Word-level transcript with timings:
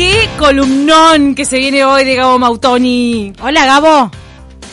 qué 0.00 0.30
columnón 0.38 1.34
que 1.34 1.44
se 1.44 1.58
viene 1.58 1.84
hoy 1.84 2.04
de 2.06 2.14
Gabo 2.14 2.38
Mautoni. 2.38 3.34
Hola, 3.42 3.66
Gabo. 3.66 4.10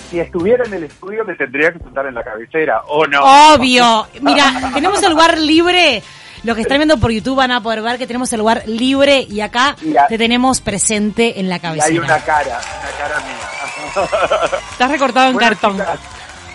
Si 0.09 0.21
estuviera 0.21 0.63
en 0.65 0.73
el 0.75 0.83
estudio 0.85 1.25
me 1.25 1.35
tendría 1.35 1.69
que 1.73 1.79
sentar 1.79 2.05
en 2.05 2.13
la 2.15 2.23
cabecera, 2.23 2.81
¿o 2.87 3.05
no? 3.05 3.19
Obvio. 3.53 4.07
Mira, 4.21 4.53
tenemos 4.73 5.03
el 5.03 5.11
lugar 5.11 5.37
libre. 5.37 6.01
Los 6.43 6.55
que 6.55 6.61
están 6.61 6.77
viendo 6.77 6.97
por 6.97 7.11
YouTube 7.11 7.35
van 7.35 7.51
a 7.51 7.61
poder 7.61 7.81
ver 7.81 7.97
que 7.97 8.07
tenemos 8.07 8.31
el 8.31 8.39
lugar 8.39 8.63
libre 8.67 9.19
y 9.29 9.41
acá 9.41 9.75
te 10.07 10.17
tenemos 10.17 10.61
presente 10.61 11.41
en 11.41 11.49
la 11.49 11.57
Y 11.57 11.59
cabecera. 11.59 11.87
hay 11.87 11.99
una 11.99 12.19
cara, 12.23 12.61
una 12.79 12.97
cara 12.97 13.19
mía. 13.25 14.59
Estás 14.71 14.89
recortado 14.91 15.27
en 15.27 15.33
Bueno, 15.33 15.49
cartón. 15.49 15.73
chicas, 15.73 15.99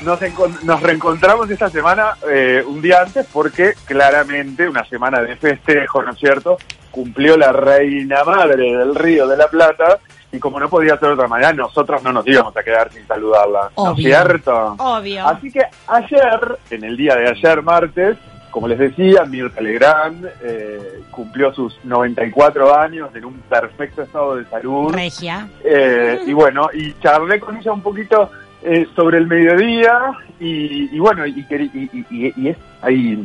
Nos, 0.04 0.20
nos 0.64 0.82
reencontramos 0.82 1.48
esta 1.50 1.70
semana 1.70 2.16
eh, 2.28 2.62
un 2.66 2.82
día 2.82 3.02
antes 3.02 3.26
porque 3.32 3.74
claramente 3.84 4.68
una 4.68 4.84
semana 4.84 5.20
de 5.20 5.36
festejo, 5.36 6.02
¿no 6.02 6.12
es 6.12 6.18
cierto? 6.18 6.58
Cumplió 6.90 7.36
la 7.36 7.52
reina 7.52 8.24
madre 8.24 8.76
del 8.76 8.94
Río 8.94 9.28
de 9.28 9.36
la 9.36 9.46
Plata 9.48 9.98
y 10.32 10.38
como 10.38 10.58
no 10.58 10.68
podía 10.68 10.98
ser 10.98 11.08
de 11.08 11.14
otra 11.14 11.28
manera, 11.28 11.52
nosotros 11.52 12.02
no 12.02 12.12
nos 12.12 12.26
íbamos 12.26 12.56
a 12.56 12.62
quedar 12.62 12.90
sin 12.90 13.06
saludarla, 13.06 13.70
¿no 13.76 13.92
es 13.92 13.98
cierto? 13.98 14.74
Obvio. 14.78 15.26
Así 15.26 15.52
que 15.52 15.62
ayer, 15.86 16.58
en 16.70 16.84
el 16.84 16.96
día 16.96 17.14
de 17.16 17.28
ayer, 17.28 17.62
martes, 17.62 18.16
como 18.50 18.68
les 18.68 18.78
decía, 18.78 19.24
Mirta 19.24 19.60
Legrand 19.60 20.26
eh, 20.42 21.02
cumplió 21.10 21.52
sus 21.54 21.78
94 21.84 22.78
años 22.78 23.10
en 23.14 23.24
un 23.24 23.40
perfecto 23.40 24.02
estado 24.02 24.36
de 24.36 24.44
salud. 24.46 24.92
Regia. 24.92 25.48
Eh, 25.64 26.20
y 26.26 26.32
bueno, 26.32 26.68
y 26.72 26.92
charlé 27.00 27.40
con 27.40 27.56
ella 27.56 27.72
un 27.72 27.82
poquito 27.82 28.30
eh, 28.64 28.86
sobre 28.94 29.18
el 29.18 29.26
mediodía 29.26 29.98
y, 30.40 30.94
y 30.94 30.98
bueno, 30.98 31.26
y, 31.26 31.46
y- 31.48 31.90
y- 32.10 32.32
y 32.36 32.48
es, 32.48 32.56
hay 32.82 33.18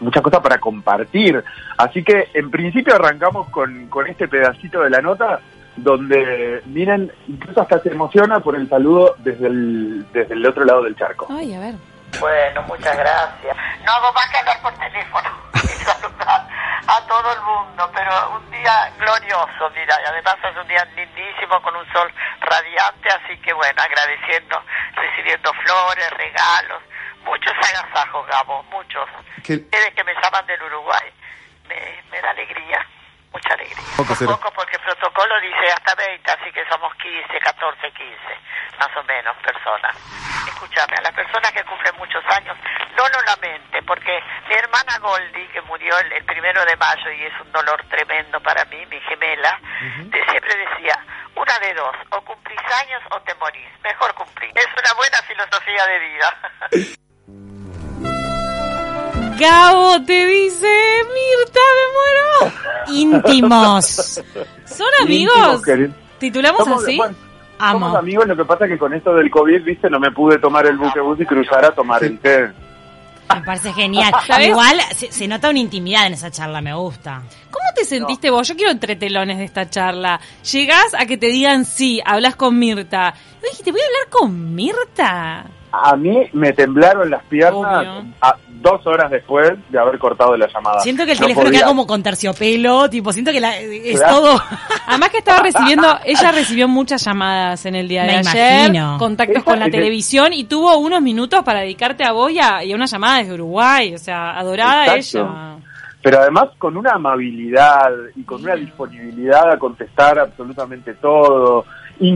muchas 0.00 0.22
cosas 0.22 0.40
para 0.40 0.58
compartir. 0.58 1.42
Así 1.78 2.02
que 2.02 2.28
en 2.34 2.50
principio 2.50 2.94
arrancamos 2.94 3.48
con, 3.50 3.86
con 3.88 4.06
este 4.06 4.28
pedacito 4.28 4.80
de 4.82 4.90
la 4.90 5.00
nota 5.00 5.40
donde, 5.76 6.62
miren, 6.66 7.12
incluso 7.28 7.60
hasta 7.60 7.78
se 7.80 7.90
emociona 7.90 8.40
por 8.40 8.56
el 8.56 8.68
saludo 8.68 9.14
desde 9.18 9.46
el, 9.46 10.06
desde 10.12 10.34
el 10.34 10.46
otro 10.46 10.64
lado 10.64 10.82
del 10.82 10.96
charco. 10.96 11.26
Ay, 11.30 11.54
a 11.54 11.60
ver. 11.60 11.74
Bueno, 12.20 12.62
muchas 12.66 12.96
gracias. 12.96 13.56
No 13.84 13.92
hago 13.92 14.12
más 14.14 14.30
que 14.30 14.38
hablar 14.38 14.56
por 14.62 14.72
teléfono 14.74 15.28
a 16.88 17.00
todo 17.06 17.32
el 17.32 17.40
mundo, 17.42 17.90
pero 17.94 18.30
un 18.36 18.50
día 18.50 18.92
glorioso, 18.98 19.70
mira, 19.74 19.96
y 20.02 20.06
además 20.06 20.36
es 20.44 20.56
un 20.56 20.68
día 20.68 20.84
lindísimo 20.96 21.60
con 21.62 21.74
un 21.74 21.92
sol 21.92 22.12
radiante, 22.40 23.08
así 23.08 23.36
que 23.38 23.52
bueno, 23.52 23.82
agradeciendo, 23.82 24.62
recibiendo 24.94 25.52
flores, 25.54 26.10
regalos, 26.12 26.82
muchos 27.24 27.52
agasajos, 27.52 28.26
Gabo, 28.28 28.62
muchos. 28.64 29.08
¿Qué? 29.44 29.54
Ustedes 29.54 29.94
que 29.94 30.04
me 30.04 30.14
llaman 30.14 30.46
del 30.46 30.62
Uruguay, 30.62 31.12
me, 31.68 32.02
me 32.10 32.20
da 32.20 32.30
alegría, 32.30 32.86
mucha 33.32 33.54
alegría. 33.54 33.76
Poco 33.96 34.14
poco 34.26 34.50
porque 34.52 34.76
el 34.76 34.82
protocolo 34.82 35.40
dice 35.40 35.72
hasta 35.72 35.94
20, 35.94 36.30
así 36.30 36.52
que 36.52 36.64
somos 36.68 36.94
15, 36.96 37.38
14, 37.40 37.90
15, 37.92 38.16
más 38.78 38.96
o 38.96 39.02
menos 39.04 39.36
personas. 39.38 39.96
Escúchame, 40.48 40.96
a 40.96 41.02
las 41.02 41.12
personas 41.12 41.52
que 41.52 41.64
cumplen 41.64 41.94
muchos 41.98 42.24
años, 42.30 42.56
no 42.96 43.08
lo 43.08 43.20
lamente, 43.22 43.82
porque 43.82 44.22
mi 44.48 44.54
hermana 44.54 44.98
Goldie, 44.98 45.48
que 45.48 45.60
murió 45.62 45.98
el, 45.98 46.12
el 46.12 46.24
primero 46.24 46.64
de 46.64 46.76
mayo 46.76 47.10
y 47.10 47.24
es 47.24 47.40
un 47.40 47.52
dolor 47.52 47.82
tremendo 47.90 48.40
para 48.40 48.64
mí, 48.66 48.84
mi 48.86 49.00
gemela, 49.02 49.58
de- 50.10 50.24
siempre 50.30 50.54
decía, 50.56 50.94
una 51.34 51.58
de 51.58 51.74
dos, 51.74 51.94
o 52.10 52.20
cumplís 52.22 52.60
años 52.82 53.02
o 53.10 53.20
te 53.22 53.34
morís, 53.34 53.68
mejor 53.82 54.14
cumplir. 54.14 54.50
Es 54.54 54.66
una 54.78 54.94
buena 54.94 55.18
filosofía 55.22 55.86
de 55.86 55.98
vida. 55.98 56.36
Gabo 59.38 60.02
te 60.04 60.26
dice, 60.26 60.66
Mirta, 61.14 61.60
me 61.76 62.46
muero. 62.48 62.54
Íntimos. 62.88 64.20
¿Son 64.64 64.86
amigos? 65.02 65.62
Íntimos. 65.68 65.96
¿Titulamos 66.18 66.60
Somos- 66.64 66.82
así? 66.82 66.96
bueno, 66.96 67.14
Amo. 67.58 67.86
Somos 67.86 67.98
amigos, 67.98 68.26
lo 68.26 68.36
que 68.36 68.44
pasa 68.44 68.64
es 68.66 68.72
que 68.72 68.78
con 68.78 68.92
esto 68.92 69.14
del 69.14 69.30
COVID, 69.30 69.62
viste, 69.64 69.88
no 69.88 69.98
me 69.98 70.10
pude 70.10 70.38
tomar 70.38 70.66
el 70.66 70.76
buque 70.76 71.00
bus 71.00 71.18
y 71.20 71.24
cruzar 71.24 71.64
a 71.64 71.70
tomar 71.74 72.04
el 72.04 72.18
té. 72.18 72.50
Me 73.34 73.40
parece 73.42 73.72
genial. 73.72 74.12
¿Sabes? 74.26 74.48
Igual 74.48 74.78
se, 74.94 75.10
se 75.10 75.26
nota 75.26 75.48
una 75.50 75.58
intimidad 75.58 76.06
en 76.06 76.12
esa 76.12 76.30
charla, 76.30 76.60
me 76.60 76.74
gusta. 76.74 77.22
¿Cómo 77.50 77.64
te 77.74 77.84
sentiste 77.86 78.30
vos? 78.30 78.46
Yo 78.46 78.56
quiero 78.56 78.70
entretelones 78.72 79.38
de 79.38 79.44
esta 79.44 79.68
charla. 79.70 80.20
Llegás 80.52 80.92
a 80.98 81.06
que 81.06 81.16
te 81.16 81.26
digan 81.28 81.64
sí, 81.64 82.00
hablas 82.04 82.36
con 82.36 82.58
Mirta. 82.58 83.14
Y 83.42 83.46
dijiste, 83.50 83.72
voy 83.72 83.80
a 83.80 83.84
hablar 83.86 84.10
con 84.10 84.54
Mirta. 84.54 85.46
A 85.84 85.96
mí 85.96 86.28
me 86.32 86.52
temblaron 86.52 87.10
las 87.10 87.22
piernas 87.24 88.04
a 88.20 88.36
dos 88.62 88.86
horas 88.86 89.10
después 89.10 89.52
de 89.68 89.78
haber 89.78 89.98
cortado 89.98 90.36
la 90.36 90.48
llamada. 90.48 90.80
Siento 90.80 91.04
que 91.04 91.12
el 91.12 91.18
No 91.18 91.24
teléfono 91.26 91.46
podía. 91.46 91.60
queda 91.60 91.68
como 91.68 91.86
con 91.86 92.02
terciopelo, 92.02 92.88
tipo, 92.90 93.12
siento 93.12 93.30
que 93.32 93.40
la- 93.40 93.56
es 93.58 94.00
todo. 94.04 94.40
Además 94.86 95.10
que 95.10 95.18
estaba 95.18 95.40
recibiendo, 95.42 95.86
ella 96.04 96.32
recibió 96.32 96.66
muchas 96.68 97.04
llamadas 97.04 97.64
en 97.66 97.74
el 97.76 97.86
día 97.88 98.02
de 98.02 98.08
Me 98.08 98.16
ayer, 98.18 98.70
imagino. 98.70 98.96
contactos 98.98 99.36
Esa 99.36 99.44
con 99.44 99.58
la 99.60 99.68
televisión 99.70 100.32
y 100.32 100.44
tuvo 100.44 100.76
unos 100.78 101.02
minutos 101.02 101.42
para 101.44 101.60
dedicarte 101.60 102.04
a 102.04 102.12
vos 102.12 102.30
y 102.32 102.38
a, 102.40 102.64
y 102.64 102.72
a 102.72 102.74
una 102.76 102.86
llamada 102.86 103.18
desde 103.18 103.34
Uruguay, 103.34 103.94
o 103.94 103.98
sea, 103.98 104.38
adorada 104.38 104.96
Exacto. 104.96 105.28
ella. 105.28 105.56
Pero 106.02 106.20
además 106.20 106.46
con 106.58 106.76
una 106.76 106.92
amabilidad 106.92 107.90
y 108.14 108.22
con 108.22 108.40
una 108.42 108.54
disponibilidad 108.54 109.50
a 109.52 109.58
contestar 109.58 110.18
absolutamente 110.20 110.94
todo. 110.94 111.64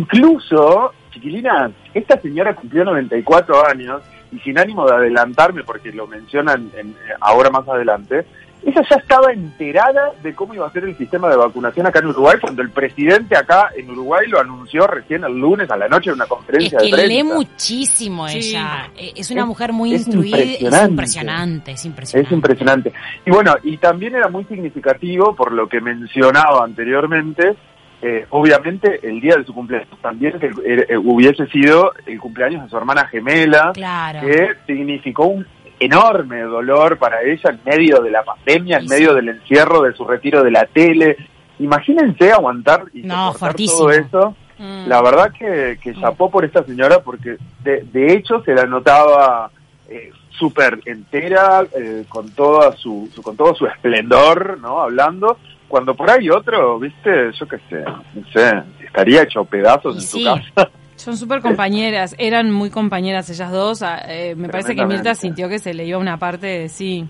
Incluso, 0.04 0.92
chiquilina, 1.10 1.70
esta 1.94 2.20
señora 2.20 2.54
cumplió 2.54 2.84
94 2.84 3.66
años 3.66 4.02
y 4.32 4.38
sin 4.40 4.58
ánimo 4.58 4.86
de 4.86 4.94
adelantarme, 4.94 5.64
porque 5.64 5.92
lo 5.92 6.06
mencionan 6.06 6.70
en- 6.76 6.94
ahora 7.20 7.50
más 7.50 7.68
adelante, 7.68 8.24
ella 8.62 8.82
ya 8.90 8.96
estaba 8.96 9.32
enterada 9.32 10.12
de 10.22 10.34
cómo 10.34 10.52
iba 10.54 10.66
a 10.66 10.70
ser 10.70 10.84
el 10.84 10.94
sistema 10.98 11.30
de 11.30 11.36
vacunación 11.36 11.86
acá 11.86 12.00
en 12.00 12.08
Uruguay 12.08 12.36
cuando 12.38 12.60
el 12.60 12.68
presidente 12.70 13.34
acá 13.34 13.70
en 13.74 13.90
Uruguay 13.90 14.26
lo 14.28 14.38
anunció 14.38 14.86
recién 14.86 15.24
el 15.24 15.32
lunes 15.38 15.70
a 15.70 15.78
la 15.78 15.88
noche 15.88 16.10
en 16.10 16.16
una 16.16 16.24
Es 16.24 16.30
conferencia 16.30 16.78
que 16.78 16.84
de 16.84 16.90
prensa. 16.92 17.08
lee 17.08 17.22
muchísimo 17.24 18.28
ella. 18.28 18.90
Eh, 18.98 19.12
Es 19.16 19.30
una 19.30 19.40
Es- 19.42 19.46
mujer 19.46 19.72
muy 19.72 19.94
es 19.94 20.02
instruida. 20.02 20.36
Es 20.36 20.42
impresionante. 20.60 20.90
impresionante, 20.90 21.72
es 21.72 21.84
impresionante. 21.86 22.26
Es 22.28 22.32
impresionante. 22.36 22.92
Y 23.24 23.30
bueno, 23.30 23.54
y 23.62 23.78
también 23.78 24.14
era 24.14 24.28
muy 24.28 24.44
significativo 24.44 25.34
por 25.34 25.52
lo 25.52 25.66
que 25.66 25.80
mencionaba 25.80 26.62
anteriormente, 26.62 27.56
eh, 28.02 28.26
obviamente 28.30 29.00
el 29.06 29.20
día 29.20 29.36
de 29.36 29.44
su 29.44 29.52
cumpleaños 29.54 29.88
también 30.00 30.38
que 30.38 30.46
eh, 30.46 30.86
eh, 30.88 30.96
hubiese 30.96 31.46
sido 31.48 31.92
el 32.06 32.18
cumpleaños 32.18 32.62
de 32.64 32.68
su 32.70 32.76
hermana 32.76 33.06
gemela, 33.08 33.72
Claro. 33.74 34.20
que 34.26 34.48
significó 34.66 35.26
un 35.26 35.46
enorme 35.78 36.40
dolor 36.42 36.98
para 36.98 37.22
ella 37.22 37.50
en 37.50 37.60
medio 37.64 38.00
de 38.00 38.10
la 38.10 38.22
pandemia, 38.22 38.78
en 38.78 38.86
medio 38.86 39.14
del 39.14 39.28
encierro, 39.30 39.82
de 39.82 39.92
su 39.94 40.04
retiro 40.04 40.42
de 40.42 40.50
la 40.50 40.66
tele. 40.66 41.16
Imagínense 41.58 42.32
aguantar 42.32 42.84
y 42.92 43.02
No, 43.02 43.34
todo 43.38 43.90
eso. 43.90 44.36
Mm. 44.58 44.88
La 44.88 45.00
verdad 45.02 45.32
que, 45.38 45.78
que 45.82 45.94
chapó 45.94 46.30
por 46.30 46.44
esta 46.44 46.62
señora 46.64 47.00
porque 47.02 47.36
de, 47.62 47.82
de 47.92 48.12
hecho 48.14 48.42
se 48.44 48.54
la 48.54 48.64
notaba 48.66 49.50
eh, 49.88 50.10
súper 50.30 50.80
entera, 50.86 51.64
eh, 51.76 52.04
con 52.08 52.30
toda 52.30 52.72
su, 52.76 53.08
su- 53.14 53.22
con 53.22 53.36
todo 53.36 53.54
su 53.54 53.66
esplendor, 53.66 54.58
¿no? 54.60 54.80
Hablando, 54.80 55.38
cuando 55.70 55.94
por 55.94 56.10
ahí 56.10 56.28
otro, 56.28 56.78
viste, 56.78 57.30
yo 57.32 57.48
qué 57.48 57.56
sé, 57.70 57.82
no 57.82 58.22
sé, 58.32 58.62
estaría 58.84 59.22
hecho 59.22 59.44
pedazos 59.44 59.94
en 59.94 60.00
sí. 60.02 60.24
su 60.24 60.34
casa. 60.54 60.70
Son 60.96 61.16
súper 61.16 61.40
compañeras, 61.40 62.14
eran 62.18 62.50
muy 62.50 62.68
compañeras 62.68 63.30
ellas 63.30 63.50
dos. 63.50 63.82
ah, 63.82 64.02
eh, 64.06 64.34
me 64.36 64.50
parece 64.50 64.76
que 64.76 64.84
Mirta 64.84 65.14
sintió 65.14 65.48
que 65.48 65.58
se 65.58 65.72
le 65.72 65.86
iba 65.86 65.96
una 65.98 66.18
parte 66.18 66.46
de 66.46 66.68
sí. 66.68 67.06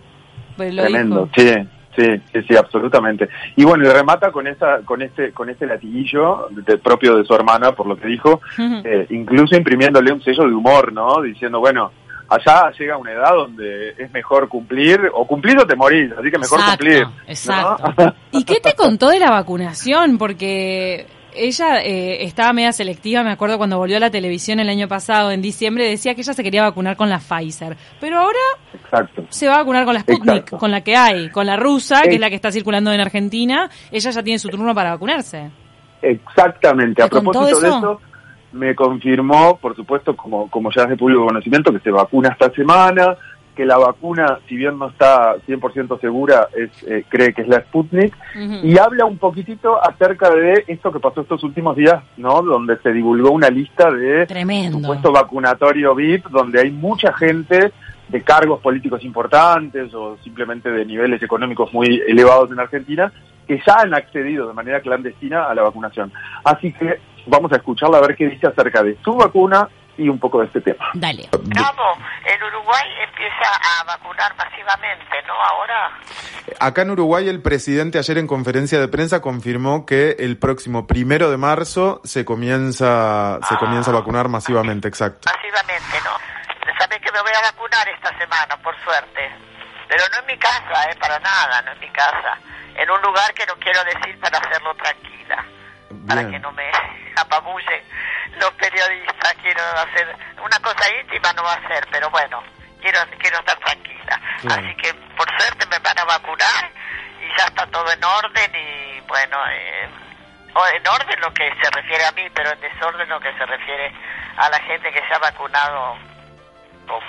Pues 0.56 0.72
lo 0.72 0.82
Tremendo, 0.82 1.28
dijo. 1.34 1.34
sí, 1.34 1.68
sí, 1.96 2.06
sí, 2.32 2.40
sí, 2.48 2.56
absolutamente. 2.56 3.28
Y 3.56 3.64
bueno, 3.64 3.84
y 3.84 3.88
remata 3.90 4.30
con 4.30 4.46
esa, 4.46 4.82
con 4.84 5.02
este, 5.02 5.32
con 5.32 5.50
este 5.50 5.66
latiguillo 5.66 6.48
de- 6.50 6.78
propio 6.78 7.16
de 7.16 7.24
su 7.24 7.34
hermana, 7.34 7.72
por 7.72 7.86
lo 7.86 7.96
que 7.96 8.06
dijo, 8.06 8.40
eh, 8.84 9.06
incluso 9.10 9.56
imprimiéndole 9.56 10.12
un 10.12 10.22
sello 10.22 10.44
de 10.44 10.54
humor, 10.54 10.92
¿no? 10.92 11.20
Diciendo, 11.22 11.58
bueno, 11.58 11.90
allá 12.30 12.70
llega 12.78 12.96
una 12.96 13.12
edad 13.12 13.34
donde 13.34 13.90
es 13.98 14.10
mejor 14.12 14.48
cumplir, 14.48 15.00
o 15.12 15.26
cumplir 15.26 15.58
o 15.58 15.66
te 15.66 15.76
morís, 15.76 16.10
así 16.12 16.30
que 16.30 16.38
mejor 16.38 16.60
Exacto, 16.60 16.84
cumplir. 16.84 17.02
¿no? 17.02 17.12
exacto. 17.26 18.14
¿Y 18.32 18.44
qué 18.44 18.60
te 18.60 18.74
contó 18.74 19.08
de 19.08 19.18
la 19.18 19.30
vacunación? 19.30 20.16
Porque 20.16 21.06
ella 21.34 21.80
eh, 21.82 22.24
estaba 22.24 22.52
media 22.52 22.72
selectiva, 22.72 23.22
me 23.22 23.32
acuerdo 23.32 23.58
cuando 23.58 23.78
volvió 23.78 23.96
a 23.96 24.00
la 24.00 24.10
televisión 24.10 24.60
el 24.60 24.68
año 24.68 24.88
pasado, 24.88 25.30
en 25.32 25.42
diciembre, 25.42 25.88
decía 25.88 26.14
que 26.14 26.20
ella 26.22 26.32
se 26.32 26.42
quería 26.42 26.62
vacunar 26.62 26.96
con 26.96 27.08
la 27.08 27.18
Pfizer. 27.18 27.76
Pero 28.00 28.20
ahora 28.20 28.38
Exacto. 28.72 29.24
se 29.28 29.48
va 29.48 29.54
a 29.54 29.58
vacunar 29.58 29.84
con 29.84 29.94
la 29.94 30.00
Sputnik, 30.00 30.28
Exacto. 30.28 30.58
con 30.58 30.70
la 30.70 30.80
que 30.82 30.96
hay, 30.96 31.30
con 31.30 31.46
la 31.46 31.56
rusa, 31.56 32.02
que 32.02 32.14
es 32.14 32.20
la 32.20 32.28
que 32.28 32.36
está 32.36 32.52
circulando 32.52 32.92
en 32.92 33.00
Argentina. 33.00 33.68
Ella 33.90 34.10
ya 34.10 34.22
tiene 34.22 34.38
su 34.38 34.48
turno 34.48 34.74
para 34.74 34.90
vacunarse. 34.90 35.50
Exactamente. 36.02 37.02
A 37.02 37.08
¿Te 37.08 37.10
contó 37.10 37.32
propósito 37.32 37.60
de 37.60 37.68
eso? 37.68 38.00
Me 38.52 38.74
confirmó, 38.74 39.56
por 39.58 39.76
supuesto, 39.76 40.16
como, 40.16 40.50
como 40.50 40.70
ya 40.70 40.82
es 40.82 40.90
de 40.90 40.96
público 40.96 41.26
conocimiento, 41.26 41.72
que 41.72 41.80
se 41.80 41.90
vacuna 41.90 42.30
esta 42.30 42.50
semana, 42.50 43.16
que 43.54 43.64
la 43.66 43.78
vacuna, 43.78 44.38
si 44.48 44.56
bien 44.56 44.78
no 44.78 44.88
está 44.88 45.36
100% 45.46 46.00
segura, 46.00 46.48
es, 46.56 46.70
eh, 46.84 47.04
cree 47.08 47.34
que 47.34 47.42
es 47.42 47.48
la 47.48 47.60
Sputnik, 47.60 48.16
y 48.62 48.78
habla 48.78 49.04
un 49.04 49.18
poquitito 49.18 49.82
acerca 49.82 50.30
de 50.30 50.64
esto 50.66 50.90
que 50.90 51.00
pasó 51.00 51.20
estos 51.20 51.42
últimos 51.44 51.76
días, 51.76 52.02
¿no? 52.16 52.42
Donde 52.42 52.78
se 52.78 52.92
divulgó 52.92 53.30
una 53.30 53.50
lista 53.50 53.90
de 53.90 54.26
Tremendo. 54.26 54.78
supuesto 54.78 55.12
vacunatorio 55.12 55.94
VIP, 55.94 56.26
donde 56.28 56.60
hay 56.60 56.70
mucha 56.70 57.12
gente 57.12 57.72
de 58.08 58.22
cargos 58.22 58.60
políticos 58.60 59.04
importantes 59.04 59.92
o 59.94 60.16
simplemente 60.24 60.70
de 60.70 60.84
niveles 60.84 61.22
económicos 61.22 61.72
muy 61.72 62.02
elevados 62.08 62.50
en 62.50 62.60
Argentina, 62.60 63.12
que 63.46 63.60
ya 63.66 63.80
han 63.80 63.94
accedido 63.94 64.48
de 64.48 64.54
manera 64.54 64.80
clandestina 64.80 65.44
a 65.44 65.54
la 65.54 65.62
vacunación. 65.62 66.12
Así 66.44 66.72
que 66.72 66.98
vamos 67.26 67.52
a 67.52 67.56
escucharla 67.56 67.98
a 67.98 68.00
ver 68.00 68.16
qué 68.16 68.28
dice 68.28 68.46
acerca 68.46 68.82
de 68.82 68.96
su 69.02 69.14
vacuna 69.14 69.68
y 69.96 70.08
un 70.08 70.18
poco 70.18 70.40
de 70.40 70.46
este 70.46 70.60
tema. 70.60 70.90
Dale. 70.94 71.28
Bravo, 71.32 71.82
el 72.24 72.42
Uruguay 72.42 72.88
empieza 73.06 73.50
a 73.54 73.84
vacunar 73.84 74.34
masivamente, 74.36 75.16
¿no? 75.26 75.34
Ahora, 75.34 75.90
Acá 76.58 76.82
en 76.82 76.90
Uruguay 76.90 77.28
el 77.28 77.42
presidente 77.42 77.98
ayer 77.98 78.18
en 78.18 78.26
conferencia 78.26 78.80
de 78.80 78.88
prensa 78.88 79.20
confirmó 79.20 79.86
que 79.86 80.16
el 80.18 80.38
próximo 80.38 80.86
primero 80.86 81.30
de 81.30 81.36
marzo 81.36 82.00
se 82.04 82.24
comienza 82.24 83.38
se 83.48 83.56
comienza 83.56 83.90
a 83.90 83.94
vacunar 83.94 84.28
masivamente, 84.28 84.88
exacto. 84.88 85.30
masivamente, 85.30 85.96
¿no? 86.04 86.10
Sabés 86.78 86.98
que 87.00 87.12
me 87.12 87.20
voy 87.20 87.32
a 87.36 87.42
vacunar 87.52 87.88
esta 87.88 88.16
semana, 88.18 88.56
por 88.62 88.74
suerte. 88.82 89.30
Pero 89.88 90.02
no 90.12 90.20
en 90.20 90.26
mi 90.26 90.38
casa, 90.38 90.90
¿eh? 90.90 90.96
Para 90.98 91.18
nada, 91.18 91.62
no 91.62 91.72
en 91.72 91.80
mi 91.80 91.90
casa. 91.90 92.38
En 92.74 92.90
un 92.90 93.02
lugar 93.02 93.32
que 93.34 93.44
no 93.46 93.54
quiero 93.56 93.80
decir 93.84 94.18
para 94.20 94.38
hacerlo 94.38 94.74
tranquila. 94.74 95.44
Para 96.06 96.28
que 96.28 96.38
no 96.38 96.52
me 96.52 96.70
apabullen 97.16 97.82
los 98.38 98.50
periodistas. 98.52 99.34
Quiero 99.42 99.62
hacer 99.62 100.16
una 100.42 100.58
cosa 100.60 100.84
íntima, 101.00 101.32
no 101.32 101.42
va 101.42 101.54
a 101.54 101.68
ser, 101.68 101.86
pero 101.90 102.10
bueno, 102.10 102.42
quiero 102.80 103.00
quiero 103.18 103.38
estar 103.38 103.58
tranquila. 103.58 104.20
Claro. 104.40 104.62
Así 104.62 104.74
que 104.76 104.94
por 105.16 105.28
suerte 105.38 105.66
me 105.66 105.78
van 105.78 105.98
a 105.98 106.04
vacunar 106.04 106.70
y 107.20 107.38
ya 107.38 107.44
está 107.44 107.66
todo 107.66 107.90
en 107.92 108.02
orden 108.02 108.50
y 108.54 109.00
bueno, 109.00 109.36
eh, 109.50 109.88
o 110.54 110.66
en 110.66 110.86
orden 110.86 111.20
lo 111.20 111.32
que 111.32 111.52
se 111.62 111.70
refiere 111.70 112.04
a 112.04 112.12
mí, 112.12 112.28
pero 112.34 112.50
en 112.52 112.60
desorden 112.60 113.08
lo 113.08 113.20
que 113.20 113.32
se 113.34 113.46
refiere 113.46 113.92
a 114.36 114.48
la 114.48 114.58
gente 114.60 114.92
que 114.92 115.06
se 115.06 115.14
ha 115.14 115.18
vacunado 115.18 115.96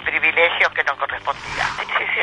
privilegios 0.06 0.72
que 0.74 0.84
no 0.84 0.98
correspondían. 0.98 1.68
Sí, 1.78 1.86
sí, 1.86 2.06
sí. 2.16 2.22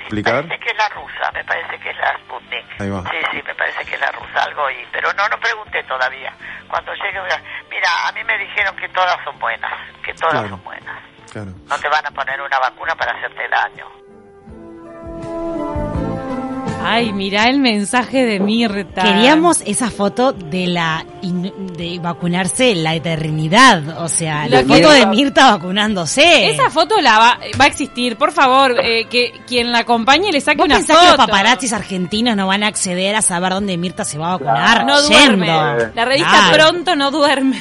¿Explicar? 0.00 0.34
Me 0.44 0.48
parece 0.48 0.64
que 0.64 0.70
es 0.70 0.76
la 0.76 0.88
rusa, 0.90 1.30
me 1.32 1.44
parece 1.44 1.78
que 1.78 1.90
es 1.90 1.96
la 1.98 2.18
Sputnik. 2.18 2.80
Ahí 2.80 2.90
va. 2.90 3.02
Sí, 3.10 3.16
sí, 3.32 3.42
me 3.44 3.54
parece 3.54 3.84
que 3.84 3.94
es 3.94 4.00
la 4.00 4.12
rusa, 4.12 4.42
algo 4.42 4.70
y 4.70 4.86
Pero 4.92 5.12
no, 5.14 5.28
no 5.28 5.38
pregunté 5.38 5.82
todavía. 5.84 6.32
Cuando 6.68 6.94
llegue, 6.94 7.20
mira, 7.70 7.88
a 8.08 8.12
mí 8.12 8.22
me 8.24 8.38
dijeron 8.38 8.76
que 8.76 8.88
todas 8.90 9.16
son 9.24 9.38
buenas, 9.38 9.72
que 10.02 10.12
todas 10.14 10.32
Claro. 10.34 10.48
son 10.48 10.64
buenas. 10.64 10.96
Claro. 11.32 11.50
No 11.68 11.78
te 11.78 11.88
van 11.88 12.06
a 12.06 12.10
poner 12.10 12.40
una 12.40 12.58
vacuna 12.58 12.94
para 12.94 13.12
hacerte 13.12 13.48
daño. 13.48 13.86
Ay, 16.88 17.12
mirá 17.12 17.48
el 17.48 17.58
mensaje 17.58 18.24
de 18.24 18.40
Mirta. 18.40 19.02
Queríamos 19.02 19.62
esa 19.66 19.90
foto 19.90 20.32
de 20.32 20.66
la 20.66 21.04
de 21.22 21.98
vacunarse 22.00 22.74
la 22.74 22.94
eternidad, 22.94 24.00
o 24.02 24.08
sea, 24.08 24.48
la 24.48 24.62
foto 24.62 24.90
de 24.90 25.06
Mirta 25.06 25.52
vacunándose. 25.52 26.50
Esa 26.50 26.70
foto 26.70 27.00
la 27.00 27.18
va, 27.18 27.38
va 27.60 27.64
a 27.64 27.68
existir, 27.68 28.16
por 28.16 28.32
favor, 28.32 28.76
eh, 28.82 29.06
que 29.10 29.32
quien 29.46 29.72
la 29.72 29.80
acompañe 29.80 30.30
le 30.32 30.40
saque 30.40 30.58
¿Vos 30.58 30.66
una 30.66 30.76
pensás 30.76 30.96
foto. 30.96 31.10
que 31.12 31.16
los 31.16 31.26
paparazzis 31.26 31.72
argentinos 31.72 32.36
no 32.36 32.46
van 32.46 32.62
a 32.62 32.68
acceder 32.68 33.14
a 33.16 33.22
saber 33.22 33.52
dónde 33.52 33.76
Mirta 33.76 34.04
se 34.04 34.18
va 34.18 34.28
a 34.28 34.38
vacunar? 34.38 34.86
No 34.86 35.02
duerme. 35.02 35.46
Yendo. 35.46 35.92
La 35.94 36.04
revista 36.04 36.30
Claro. 36.30 36.54
Pronto 36.72 36.96
no 36.96 37.10
duerme. 37.10 37.60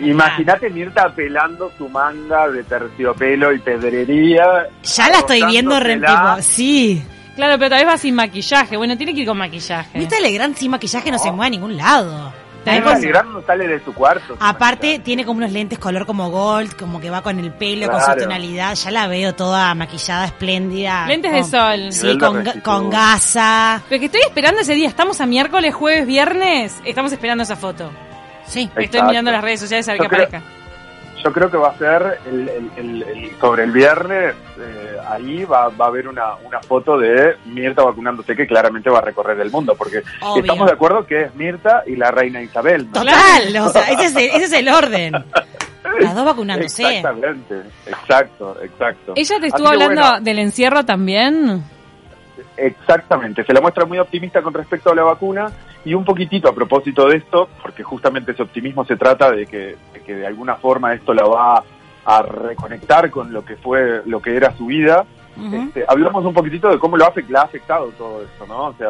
Imagínate 0.00 0.70
Mirta 0.70 1.14
pelando 1.14 1.70
su 1.78 1.88
manga 1.88 2.48
de 2.48 2.64
terciopelo 2.64 3.52
y 3.52 3.58
pedrería. 3.60 4.68
Ya 4.82 5.08
la 5.08 5.18
estoy 5.18 5.44
viendo 5.44 5.78
tipo, 5.80 6.36
sí. 6.40 7.02
Claro, 7.36 7.58
pero 7.58 7.70
tal 7.70 7.84
vez 7.84 7.88
va 7.94 7.98
sin 7.98 8.14
maquillaje. 8.14 8.76
Bueno, 8.76 8.96
tiene 8.96 9.14
que 9.14 9.20
ir 9.20 9.26
con 9.26 9.36
maquillaje. 9.38 9.98
Mirta 9.98 10.20
Legrand 10.20 10.56
sin 10.56 10.70
maquillaje 10.70 11.10
no, 11.10 11.18
se 11.18 11.30
mueve 11.32 11.46
a 11.48 11.50
ningún 11.50 11.76
lado. 11.76 12.32
Tal 12.64 12.80
vez- 12.82 13.00
Legrand 13.02 13.30
no 13.30 13.42
sale 13.42 13.66
de 13.68 13.84
su 13.84 13.92
cuarto. 13.92 14.36
Aparte 14.40 14.98
tiene 15.00 15.24
como 15.26 15.36
unos 15.38 15.52
lentes 15.52 15.78
color 15.78 16.06
como 16.06 16.30
gold, 16.30 16.74
como 16.76 16.98
que 16.98 17.10
va 17.10 17.20
con 17.22 17.38
el 17.38 17.52
pelo, 17.52 17.90
con 17.90 18.00
su 18.00 18.14
tonalidad. 18.24 18.74
Ya 18.74 18.90
la 18.90 19.06
veo 19.06 19.34
toda 19.34 19.74
maquillada, 19.74 20.24
espléndida. 20.24 21.06
Lentes 21.06 21.30
de 21.32 21.44
sol. 21.44 21.92
Sí, 21.92 22.16
con, 22.16 22.42
con 22.62 22.88
gasa. 22.88 23.82
Pero 23.88 23.98
que 24.00 24.06
estoy 24.06 24.22
esperando 24.22 24.62
ese 24.62 24.74
día. 24.74 24.88
Estamos 24.88 25.20
a 25.20 25.26
miércoles, 25.26 25.74
jueves, 25.74 26.06
viernes. 26.06 26.80
Estamos 26.84 27.12
esperando 27.12 27.42
esa 27.44 27.56
foto. 27.56 27.90
Sí. 28.46 28.70
Estoy 28.76 29.02
mirando 29.02 29.30
las 29.30 29.42
redes 29.42 29.60
sociales 29.60 29.86
a 29.88 29.92
ver 29.92 29.98
creo- 29.98 30.22
aparezca. 30.22 30.42
Yo 31.24 31.32
creo 31.32 31.50
que 31.50 31.56
va 31.56 31.68
a 31.70 31.78
ser 31.78 32.18
el, 32.26 32.48
el- 32.50 32.70
el- 32.76 33.02
el- 33.02 33.36
sobre 33.40 33.64
el 33.64 33.70
viernes, 33.72 34.34
eh, 34.58 34.96
ahí 35.08 35.44
va, 35.44 35.68
va 35.70 35.86
a 35.86 35.88
haber 35.88 36.06
una, 36.06 36.34
una 36.44 36.60
foto 36.60 36.98
de 36.98 37.36
Mirta 37.46 37.82
vacunándose 37.82 38.36
que 38.36 38.46
claramente 38.46 38.90
va 38.90 38.98
a 38.98 39.02
recorrer 39.02 39.40
el 39.40 39.50
mundo, 39.50 39.74
porque 39.74 40.02
Obvio. 40.20 40.42
estamos 40.42 40.66
de 40.66 40.72
acuerdo 40.74 41.06
que 41.06 41.22
es 41.22 41.34
Mirta 41.34 41.82
y 41.86 41.96
la 41.96 42.10
reina 42.10 42.42
Isabel. 42.42 42.86
¿no? 42.86 42.92
Total, 43.00 43.56
o 43.56 43.68
sea, 43.70 43.82
ese 43.90 44.04
es, 44.06 44.16
el, 44.16 44.22
ese 44.24 44.44
es 44.44 44.52
el 44.52 44.68
orden. 44.68 45.12
Las 46.00 46.14
dos 46.14 46.24
vacunándose. 46.26 46.82
Exactamente, 46.82 47.62
exacto, 47.86 48.56
exacto. 48.62 49.12
¿Ella 49.16 49.40
te 49.40 49.46
estuvo 49.46 49.68
hablando 49.68 50.02
bueno, 50.02 50.20
del 50.20 50.38
encierro 50.40 50.84
también? 50.84 51.62
Exactamente, 52.56 53.44
se 53.44 53.52
la 53.52 53.60
muestra 53.60 53.84
muy 53.84 53.98
optimista 53.98 54.42
con 54.42 54.52
respecto 54.54 54.90
a 54.92 54.94
la 54.94 55.02
vacuna 55.02 55.50
y 55.84 55.94
un 55.94 56.04
poquitito 56.04 56.48
a 56.48 56.54
propósito 56.54 57.06
de 57.08 57.18
esto, 57.18 57.48
porque 57.62 57.82
justamente 57.82 58.32
ese 58.32 58.42
optimismo 58.42 58.84
se 58.84 58.96
trata 58.96 59.30
de 59.30 59.46
que 59.46 59.76
de, 59.92 60.00
que 60.04 60.14
de 60.14 60.26
alguna 60.26 60.56
forma 60.56 60.94
esto 60.94 61.12
la 61.14 61.24
va 61.24 61.62
a 62.06 62.22
reconectar 62.22 63.10
con 63.10 63.32
lo 63.32 63.44
que 63.44 63.56
fue, 63.56 64.02
lo 64.06 64.20
que 64.20 64.36
era 64.36 64.52
su 64.56 64.66
vida. 64.66 65.04
Este, 65.52 65.84
hablamos 65.88 66.24
un 66.24 66.32
poquitito 66.32 66.68
de 66.70 66.78
cómo 66.78 66.96
lo 66.96 67.04
ha, 67.06 67.12
le 67.16 67.38
ha 67.38 67.42
afectado 67.42 67.88
todo 67.98 68.22
esto, 68.22 68.46
¿no? 68.46 68.66
O 68.66 68.74
sea, 68.74 68.88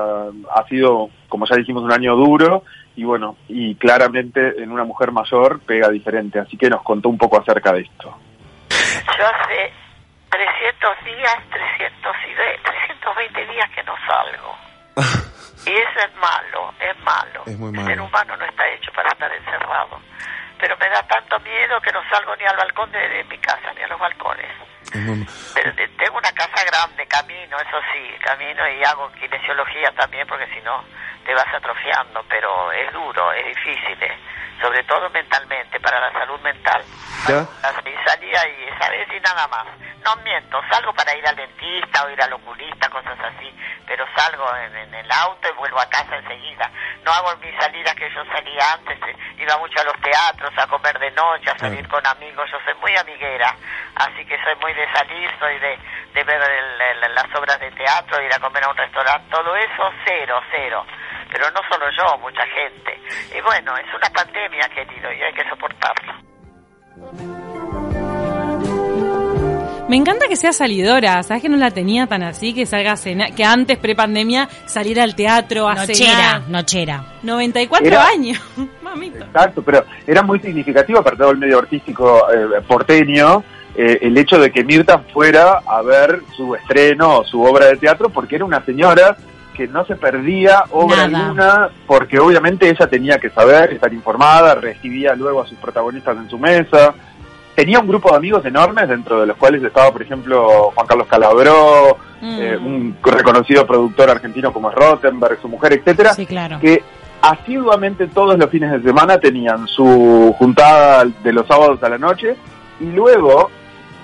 ha 0.55 0.69
sido, 0.69 1.09
como 1.27 1.47
ya 1.47 1.57
dijimos, 1.57 1.83
un 1.83 1.91
año 1.93 2.15
duro 2.17 2.65
y 2.97 3.05
bueno, 3.05 3.37
y 3.49 3.75
claramente 3.77 4.63
en 4.63 4.71
una 4.71 4.85
mujer 4.85 5.11
mayor 5.11 5.61
pega 5.61 5.89
diferente, 5.89 6.39
así 6.39 6.59
que 6.59 6.69
nos 6.69 6.83
contó 6.83 7.09
un 7.09 7.17
poco 7.17 7.41
acerca 7.41 7.73
de 7.73 7.81
esto. 7.81 8.15
Yo 8.69 9.25
hace 9.27 9.73
300 10.29 11.05
días, 11.07 11.37
300 11.51 12.13
y 12.31 12.35
ve- 12.35 12.61
320 12.63 13.53
días 13.53 13.71
que 13.75 13.83
no 13.85 13.95
salgo. 14.07 15.24
Y 15.67 15.71
eso 15.71 15.99
es 16.01 16.15
malo, 16.17 16.75
es 16.81 16.99
malo. 17.01 17.43
Es 17.47 17.59
muy 17.59 17.79
El 17.79 17.87
ser 17.87 18.01
humano 18.01 18.37
no 18.37 18.45
está 18.45 18.67
hecho 18.69 18.93
para 18.93 19.09
estar 19.11 19.33
encerrado. 19.33 20.01
Pero 20.59 20.77
me 20.79 20.89
da 20.89 21.03
tanto 21.03 21.39
miedo 21.41 21.81
que 21.81 21.93
no 21.93 22.03
salgo 22.09 22.35
ni 22.37 22.45
al 22.45 22.57
balcón 22.57 22.91
de, 22.93 23.09
de 23.09 23.25
mi 23.25 23.39
casa, 23.39 23.73
ni 23.75 23.83
a 23.83 23.89
los 23.89 23.99
balcones. 23.99 24.51
Muy- 24.95 25.27
Pero 25.55 25.73
tengo 25.99 26.19
una 26.19 26.33
casa 26.33 26.65
grande, 26.65 27.07
camino, 27.07 27.57
eso 27.59 27.81
sí, 27.93 28.15
camino 28.23 28.69
y 28.69 28.85
hago 28.85 29.11
kinesiología 29.13 29.91
también 29.93 30.27
porque 30.29 30.47
si 30.55 30.61
no 30.61 30.85
te 31.25 31.35
vas 31.35 31.53
atrofiando, 31.53 32.23
pero 32.29 32.71
es 32.73 32.93
duro, 32.93 33.33
es 33.33 33.45
difícil, 33.47 34.01
eh, 34.03 34.17
sobre 34.61 34.83
todo 34.85 35.09
mentalmente, 35.11 35.81
para 35.81 35.99
la 36.01 36.13
salud 36.13 36.39
mental. 36.41 36.85
¿Ya? 37.27 37.41
Y 37.85 38.09
salía 38.09 38.49
y 38.49 38.65
esa 38.69 38.91
vez 38.91 39.09
y 39.17 39.21
nada 39.21 39.49
más. 39.49 39.67
No 40.05 40.17
miento, 40.17 40.61
salgo 40.71 40.93
para 40.93 41.17
ir 41.17 41.27
al 41.27 41.35
dentista 41.35 42.05
o 42.05 42.11
ir 42.11 42.21
al 42.21 42.33
oculista, 42.35 42.91
cosas 42.91 43.19
así, 43.21 43.51
pero 43.87 44.05
salgo 44.15 44.45
en, 44.57 44.77
en 44.77 44.95
el 44.95 45.11
auto 45.11 45.49
y 45.49 45.57
vuelvo 45.57 45.81
a 45.81 45.89
casa 45.89 46.17
enseguida. 46.17 46.71
No 47.05 47.11
hago 47.13 47.35
mis 47.39 47.55
salidas 47.59 47.95
que 47.95 48.11
yo 48.15 48.23
salía 48.27 48.73
antes, 48.75 48.99
eh, 49.09 49.17
iba 49.39 49.57
mucho 49.59 49.81
a 49.81 49.85
los 49.85 49.99
teatros, 50.03 50.53
a 50.59 50.67
comer 50.67 50.99
de 50.99 51.11
noche, 51.13 51.51
a 51.51 51.59
salir 51.59 51.89
con 51.89 52.07
amigos, 52.07 52.51
yo 52.53 52.59
soy 52.67 52.75
muy 52.83 52.95
amiguera, 52.97 53.55
así 53.97 54.25
que 54.27 54.37
soy 54.45 54.55
muy 54.61 54.75
de 54.75 54.93
salir, 54.93 55.31
soy 55.39 55.59
de, 55.59 55.79
de 56.13 56.25
ver 56.25 56.43
el- 56.43 56.81
el- 57.03 57.15
las 57.15 57.35
obras 57.35 57.59
de 57.61 57.71
teatro, 57.73 58.23
ir 58.23 58.35
a 58.35 58.39
comer 58.39 58.63
a 58.65 58.69
un 58.69 58.77
restaurante, 58.77 59.31
todo 59.31 59.57
eso 59.57 59.91
cero, 60.05 60.41
cero. 60.51 60.85
Pero 61.33 61.51
no 61.51 61.61
solo 61.71 61.87
yo, 61.91 62.19
mucha 62.19 62.47
gente. 62.47 63.01
Y 63.35 63.41
bueno, 63.41 63.75
es 63.79 63.87
una 63.95 64.09
pandemia, 64.11 64.69
querido, 64.69 65.11
y 65.13 65.23
hay 65.23 65.33
que 65.33 65.49
soportarlo. 65.49 66.13
Me 69.95 69.99
encanta 70.01 70.27
que 70.27 70.35
sea 70.35 70.53
salidora, 70.53 71.23
sabes 71.23 71.41
que 71.41 71.49
no 71.49 71.57
la 71.57 71.71
tenía 71.71 72.09
tan 72.09 72.25
así, 72.25 72.53
que 72.53 72.67
salga 72.67 72.91
a 72.91 72.97
cenar, 72.97 73.33
que 73.33 73.45
antes 73.45 73.79
prepandemia 73.79 74.49
saliera 74.67 75.05
al 75.05 75.15
teatro 75.15 75.69
a 75.69 75.77
Nochera, 75.77 75.97
cenar. 75.97 76.43
nochera. 76.49 77.05
94 77.23 77.87
Era- 77.87 78.09
años, 78.09 78.41
mamita. 78.83 79.25
Exacto, 79.27 79.63
pero 79.63 79.85
era 80.05 80.25
muy 80.25 80.41
significativo 80.41 81.01
para 81.01 81.17
todo 81.17 81.31
el 81.31 81.39
medio 81.39 81.61
artístico 81.61 82.23
eh, 82.29 82.61
porteño 82.67 83.45
eh, 83.77 83.99
el 84.03 84.19
hecho 84.19 84.37
de 84.41 84.51
que 84.51 84.65
Mirta 84.65 84.99
fuera 85.13 85.61
a 85.65 85.81
ver 85.83 86.23
su 86.37 86.57
estreno 86.57 87.19
o 87.19 87.25
su 87.25 87.41
obra 87.45 87.67
de 87.67 87.77
teatro 87.77 88.09
porque 88.09 88.35
era 88.35 88.45
una 88.45 88.65
señora 88.65 89.17
que 89.57 89.69
no 89.69 89.85
se 89.87 89.95
perdía 89.95 90.65
obra 90.73 91.07
Nada. 91.07 91.25
alguna 91.27 91.69
porque 91.87 92.19
obviamente 92.19 92.69
ella 92.69 92.89
tenía 92.89 93.19
que 93.19 93.31
saber, 93.31 93.73
estar 93.75 93.93
informada, 93.93 94.57
recibía 94.57 95.15
luego 95.15 95.43
a 95.43 95.47
sus 95.47 95.57
protagonistas 95.59 96.17
en 96.17 96.29
su 96.29 96.37
mesa. 96.37 96.93
Tenía 97.55 97.79
un 97.79 97.87
grupo 97.87 98.11
de 98.11 98.17
amigos 98.17 98.45
enormes 98.45 98.89
dentro 98.89 99.21
de 99.21 99.27
los 99.29 99.37
cuales 99.37 99.63
estaba, 99.63 99.93
por 99.93 100.03
ejemplo, 100.03 100.73
Juan 100.75 100.87
Carlos 100.87 101.07
Calabró, 101.07 101.97
Mm. 102.21 102.39
eh, 102.41 102.57
un 102.57 102.97
reconocido 103.03 103.67
productor 103.67 104.09
argentino 104.11 104.53
como 104.53 104.71
es 104.71 104.75
Rottenberg, 104.75 105.39
su 105.43 105.49
mujer, 105.49 105.75
etcétera 105.75 106.15
Sí, 106.15 106.25
claro. 106.27 106.59
que 106.59 106.83
asiduamente 107.23 108.07
todos 108.07 108.39
los 108.39 108.51
fines 108.51 108.71
de 108.73 108.83
semana 108.83 109.19
tenían 109.19 109.67
su 109.69 110.35
juntada 110.39 111.05
de 111.23 111.33
los 111.33 111.47
sábados 111.47 111.83
a 111.83 111.89
la 111.89 111.99
noche 111.99 112.37
y 112.81 112.87
luego, 112.87 113.51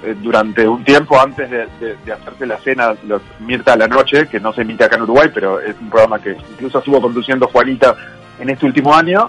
eh, 0.02 0.14
durante 0.20 0.66
un 0.68 0.84
tiempo 0.84 1.18
antes 1.20 1.50
de, 1.50 1.66
de- 1.80 1.96
de 2.04 2.12
hacerse 2.12 2.46
la 2.46 2.58
cena, 2.58 2.94
los 3.06 3.20
Mirta 3.40 3.72
a 3.72 3.76
la 3.76 3.88
noche, 3.88 4.26
que 4.28 4.38
no 4.40 4.52
se 4.52 4.62
emite 4.62 4.84
acá 4.84 4.96
en 4.96 5.02
Uruguay, 5.02 5.30
pero 5.32 5.60
es 5.60 5.74
un 5.80 5.90
programa 5.90 6.18
que 6.18 6.36
incluso 6.52 6.78
estuvo 6.78 7.00
conduciendo 7.00 7.48
Juanita 7.48 7.94
en 8.38 8.48
este 8.50 8.66
último 8.66 8.94
año, 8.94 9.28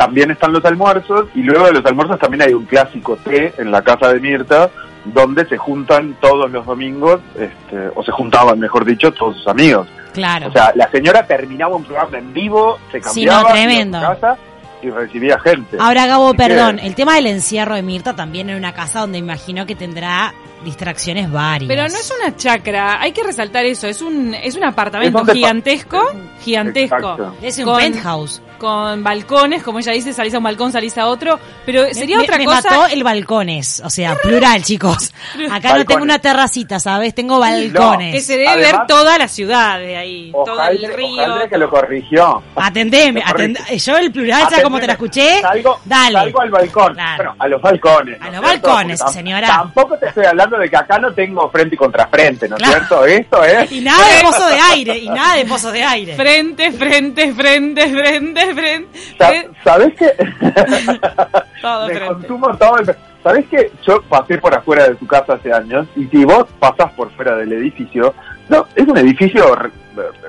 también 0.00 0.30
están 0.30 0.50
los 0.54 0.64
almuerzos 0.64 1.26
y 1.34 1.42
luego 1.42 1.66
de 1.66 1.74
los 1.74 1.84
almuerzos 1.84 2.18
también 2.18 2.40
hay 2.40 2.54
un 2.54 2.64
clásico 2.64 3.18
té 3.18 3.52
en 3.58 3.70
la 3.70 3.82
casa 3.82 4.10
de 4.10 4.18
Mirta 4.18 4.70
donde 5.04 5.44
se 5.46 5.58
juntan 5.58 6.16
todos 6.22 6.50
los 6.50 6.64
domingos, 6.64 7.20
este, 7.34 7.90
o 7.94 8.02
se 8.02 8.10
juntaban, 8.10 8.58
mejor 8.58 8.86
dicho, 8.86 9.12
todos 9.12 9.36
sus 9.36 9.46
amigos. 9.48 9.86
Claro. 10.14 10.48
O 10.48 10.52
sea, 10.52 10.72
la 10.74 10.90
señora 10.90 11.26
terminaba 11.26 11.76
un 11.76 11.84
programa 11.84 12.16
en 12.16 12.32
vivo, 12.32 12.78
se 12.90 12.96
Sí, 12.98 13.26
cambiaba 13.26 13.42
no, 13.42 13.48
a 13.48 13.52
tremendo. 13.52 14.00
su 14.00 14.06
casa 14.06 14.36
y 14.80 14.88
recibía 14.88 15.38
gente. 15.38 15.76
Ahora, 15.78 16.06
Gabo, 16.06 16.32
perdón, 16.32 16.78
el 16.78 16.94
tema 16.94 17.16
del 17.16 17.26
encierro 17.26 17.74
de 17.74 17.82
Mirta 17.82 18.16
también 18.16 18.48
en 18.48 18.56
una 18.56 18.72
casa 18.72 19.00
donde 19.00 19.18
imagino 19.18 19.66
que 19.66 19.74
tendrá 19.74 20.32
distracciones 20.64 21.30
varias. 21.30 21.68
Pero 21.68 21.82
no 21.82 21.94
es 21.94 22.12
una 22.20 22.36
chacra, 22.36 23.00
hay 23.00 23.12
que 23.12 23.22
resaltar 23.22 23.64
eso, 23.66 23.86
es 23.86 24.02
un 24.02 24.34
es 24.34 24.56
un 24.56 24.64
apartamento 24.64 25.22
Es 25.26 25.32
gigantesco, 25.32 26.02
gigantesco. 26.42 26.96
Exacto. 26.96 27.34
Es 27.42 27.58
un 27.58 27.64
con- 27.64 27.76
penthouse. 27.78 28.42
Con 28.60 29.02
balcones, 29.02 29.62
como 29.62 29.78
ella 29.78 29.92
dice, 29.92 30.12
salís 30.12 30.34
a 30.34 30.36
un 30.36 30.44
balcón, 30.44 30.70
salís 30.70 30.98
a 30.98 31.06
otro, 31.06 31.40
pero 31.64 31.86
sería 31.94 32.18
me, 32.18 32.24
otra 32.24 32.36
me 32.36 32.44
cosa. 32.44 32.68
mató 32.68 32.86
el 32.92 33.02
balcones, 33.02 33.80
o 33.82 33.88
sea, 33.88 34.14
plural, 34.16 34.62
chicos. 34.62 35.14
Acá 35.50 35.78
no 35.78 35.86
tengo 35.86 36.02
una 36.02 36.18
terracita, 36.18 36.78
¿sabes? 36.78 37.14
Tengo 37.14 37.38
balcones. 37.38 38.12
Que 38.14 38.20
se 38.20 38.34
debe 38.34 38.48
Además- 38.48 38.72
ver 38.72 38.86
toda 38.86 39.16
la 39.16 39.28
ciudad 39.28 39.78
de 39.78 39.96
ahí, 39.96 40.30
todo 40.32 40.62
el 40.68 40.76
Ojalá, 40.84 40.94
río. 40.94 41.22
ojalá 41.22 41.48
que 41.48 41.56
lo 41.56 41.70
corrigió. 41.70 42.42
Atendeme, 42.56 43.22
atend- 43.24 43.78
yo 43.82 43.96
el 43.96 44.12
plural, 44.12 44.46
ya 44.50 44.62
como 44.62 44.78
te 44.78 44.86
la 44.88 44.92
escuché, 44.92 45.40
Salgo, 45.40 45.80
dale. 45.86 46.18
salgo 46.18 46.40
al 46.42 46.50
balcón. 46.50 46.92
Claro. 46.92 47.16
Bueno, 47.16 47.34
a 47.38 47.48
los 47.48 47.62
balcones. 47.62 48.20
A 48.20 48.24
¿no 48.26 48.32
los 48.32 48.40
balcones, 48.42 49.00
señora. 49.10 49.46
Tampoco 49.46 49.96
te 49.96 50.08
estoy 50.08 50.26
hablando 50.26 50.49
de 50.58 50.68
que 50.68 50.76
acá 50.76 50.98
no 50.98 51.12
tengo 51.12 51.48
frente 51.50 51.74
y 51.74 51.78
contra 51.78 52.06
frente, 52.08 52.48
¿no 52.48 52.56
es 52.56 52.62
Claro. 52.62 52.78
cierto? 52.78 53.04
Esto 53.06 53.44
es. 53.44 53.72
Y 53.72 53.80
nada 53.80 54.16
de 54.16 54.22
pozo 54.22 54.48
de 54.48 54.58
aire, 54.72 54.98
y 54.98 55.08
nada 55.08 55.34
de 55.36 55.44
pozo 55.46 55.72
de 55.72 55.82
aire. 55.84 56.14
Frente, 56.16 56.72
frente, 56.72 57.32
frente, 57.32 57.88
frente, 57.88 58.54
frente. 58.54 58.98
Sa- 59.18 59.28
frente. 59.28 59.58
¿Sabés 59.64 59.94
qué? 59.98 60.12
Todo 61.62 61.86
Me 61.88 61.94
frente. 61.94 62.14
consumo 62.14 62.56
todo 62.56 62.78
el... 62.78 62.96
¿Sabés 63.22 63.44
que 63.48 63.70
yo 63.86 64.00
pasé 64.08 64.38
por 64.38 64.54
afuera 64.54 64.88
de 64.88 64.94
tu 64.94 65.06
casa 65.06 65.34
hace 65.34 65.52
años? 65.52 65.86
Y 65.94 66.06
si 66.06 66.24
vos 66.24 66.46
pasás 66.58 66.90
por 66.92 67.10
fuera 67.12 67.36
del 67.36 67.52
edificio, 67.52 68.14
no, 68.48 68.66
es 68.74 68.88
un 68.88 68.96
edificio 68.96 69.54
re- 69.54 69.70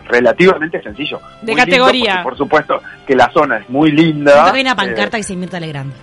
relativamente 0.10 0.82
sencillo. 0.84 1.22
De 1.42 1.56
categoría. 1.56 2.16
lindo, 2.16 2.24
porque, 2.24 2.24
por 2.24 2.38
supuesto 2.38 2.82
que 3.08 3.16
la 3.16 3.32
zona 3.32 3.60
es 3.60 3.70
muy 3.70 3.92
linda. 3.92 4.51
Hay 4.51 4.60
una 4.62 4.72
eh, 4.72 4.75
pancarta 4.75 5.12
que 5.12 5.18
dice 5.18 5.38
Mirta 5.38 5.58
Legrand. 5.62 5.94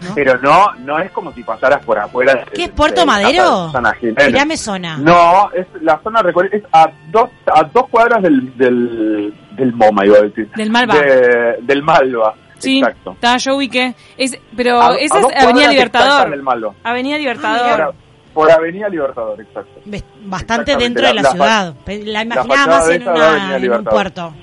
¿No? 0.00 0.14
pero 0.14 0.38
no, 0.38 0.72
no 0.78 0.98
es 0.98 1.10
como 1.10 1.32
si 1.32 1.42
pasaras 1.42 1.84
por 1.84 1.98
afuera. 1.98 2.34
de- 2.34 2.44
¿Qué 2.52 2.64
es 2.64 2.70
Puerto 2.70 3.04
Madero? 3.06 3.70
Jiménez. 4.00 4.26
Tirame 4.26 4.56
zona. 4.56 4.96
No, 4.98 5.50
es 5.52 5.66
la 5.82 5.98
zona 6.02 6.22
es 6.52 6.62
a 6.72 6.90
dos, 7.10 7.30
a 7.52 7.62
dos 7.64 7.88
cuadras 7.88 8.22
del, 8.22 8.56
del, 8.56 9.34
del 9.52 9.72
MoMA, 9.74 10.06
iba 10.06 10.18
a 10.18 10.22
decir. 10.22 10.50
Del 10.56 10.70
Malva. 10.70 10.94
De- 10.94 11.58
del 11.62 11.82
Malva, 11.82 12.34
Sí, 12.58 12.78
exacto. 12.78 13.12
está, 13.12 13.36
yo 13.38 13.56
ubiqué. 13.56 13.94
Es, 14.18 14.38
pero 14.56 14.80
A- 14.80 14.96
esa 14.96 15.16
a 15.16 15.20
es 15.20 15.44
Avenida 15.44 15.68
Libertador. 15.70 16.06
exactas 16.08 16.30
del 16.30 16.42
Malva. 16.42 16.74
Avenida 16.84 17.16
Libertador. 17.18 17.94
Por, 18.34 18.44
por 18.44 18.50
Avenida 18.50 18.88
Libertador, 18.88 19.40
exacto. 19.40 19.80
Bastante 20.24 20.76
dentro 20.76 21.06
de 21.06 21.14
la, 21.14 21.24
ciudad. 21.30 21.74
La 21.86 22.22
imaginaba 22.22 22.66
más 22.66 22.88
en, 22.90 23.08
una- 23.08 23.56
en 23.56 23.72
un 23.72 23.84
puerto. 23.84 24.34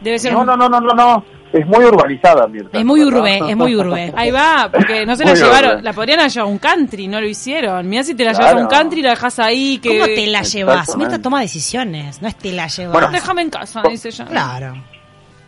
Debe 0.00 0.18
ser 0.18 0.32
No, 0.32 0.40
un- 0.40 0.46
no, 0.46 0.56
no, 0.56 0.68
no, 0.68 0.80
no, 0.80 0.94
no. 0.94 1.24
Es 1.54 1.66
muy 1.66 1.84
urbanizada, 1.84 2.48
Mirta. 2.48 2.76
Es 2.76 2.84
muy 2.84 3.04
¿verdad? 3.04 3.18
urbe, 3.20 3.50
es 3.50 3.56
muy 3.56 3.76
urbe. 3.76 4.12
Ahí 4.16 4.30
va, 4.32 4.68
porque 4.72 5.06
no 5.06 5.14
se 5.14 5.24
la 5.24 5.30
Muy 5.30 5.40
llevaron. 5.40 5.84
La 5.84 5.92
podrían 5.92 6.18
haber 6.18 6.32
llevado 6.32 6.48
a 6.50 6.52
un 6.52 6.58
country, 6.58 7.06
no 7.06 7.20
lo 7.20 7.28
hicieron. 7.28 7.88
Mira 7.88 8.02
si 8.02 8.14
te 8.16 8.24
la 8.24 8.32
Claro. 8.32 8.46
llevas 8.48 8.60
a 8.60 8.64
un 8.64 8.70
country 8.70 8.98
y 8.98 9.02
la 9.04 9.10
dejas 9.10 9.38
ahí. 9.38 9.78
Que... 9.78 9.88
¿Cómo 9.90 10.04
te 10.06 10.26
la 10.26 10.42
llevas? 10.42 10.96
Mirta 10.96 11.22
toma 11.22 11.40
decisiones, 11.40 12.20
no 12.20 12.26
es 12.28 12.36
te 12.36 12.50
la 12.52 12.66
llevas. 12.66 12.92
Bueno, 12.92 13.08
Déjame 13.12 13.42
en 13.42 13.50
casa, 13.50 13.82
dice 13.88 14.08
ella. 14.08 14.24
Claro. 14.24 14.74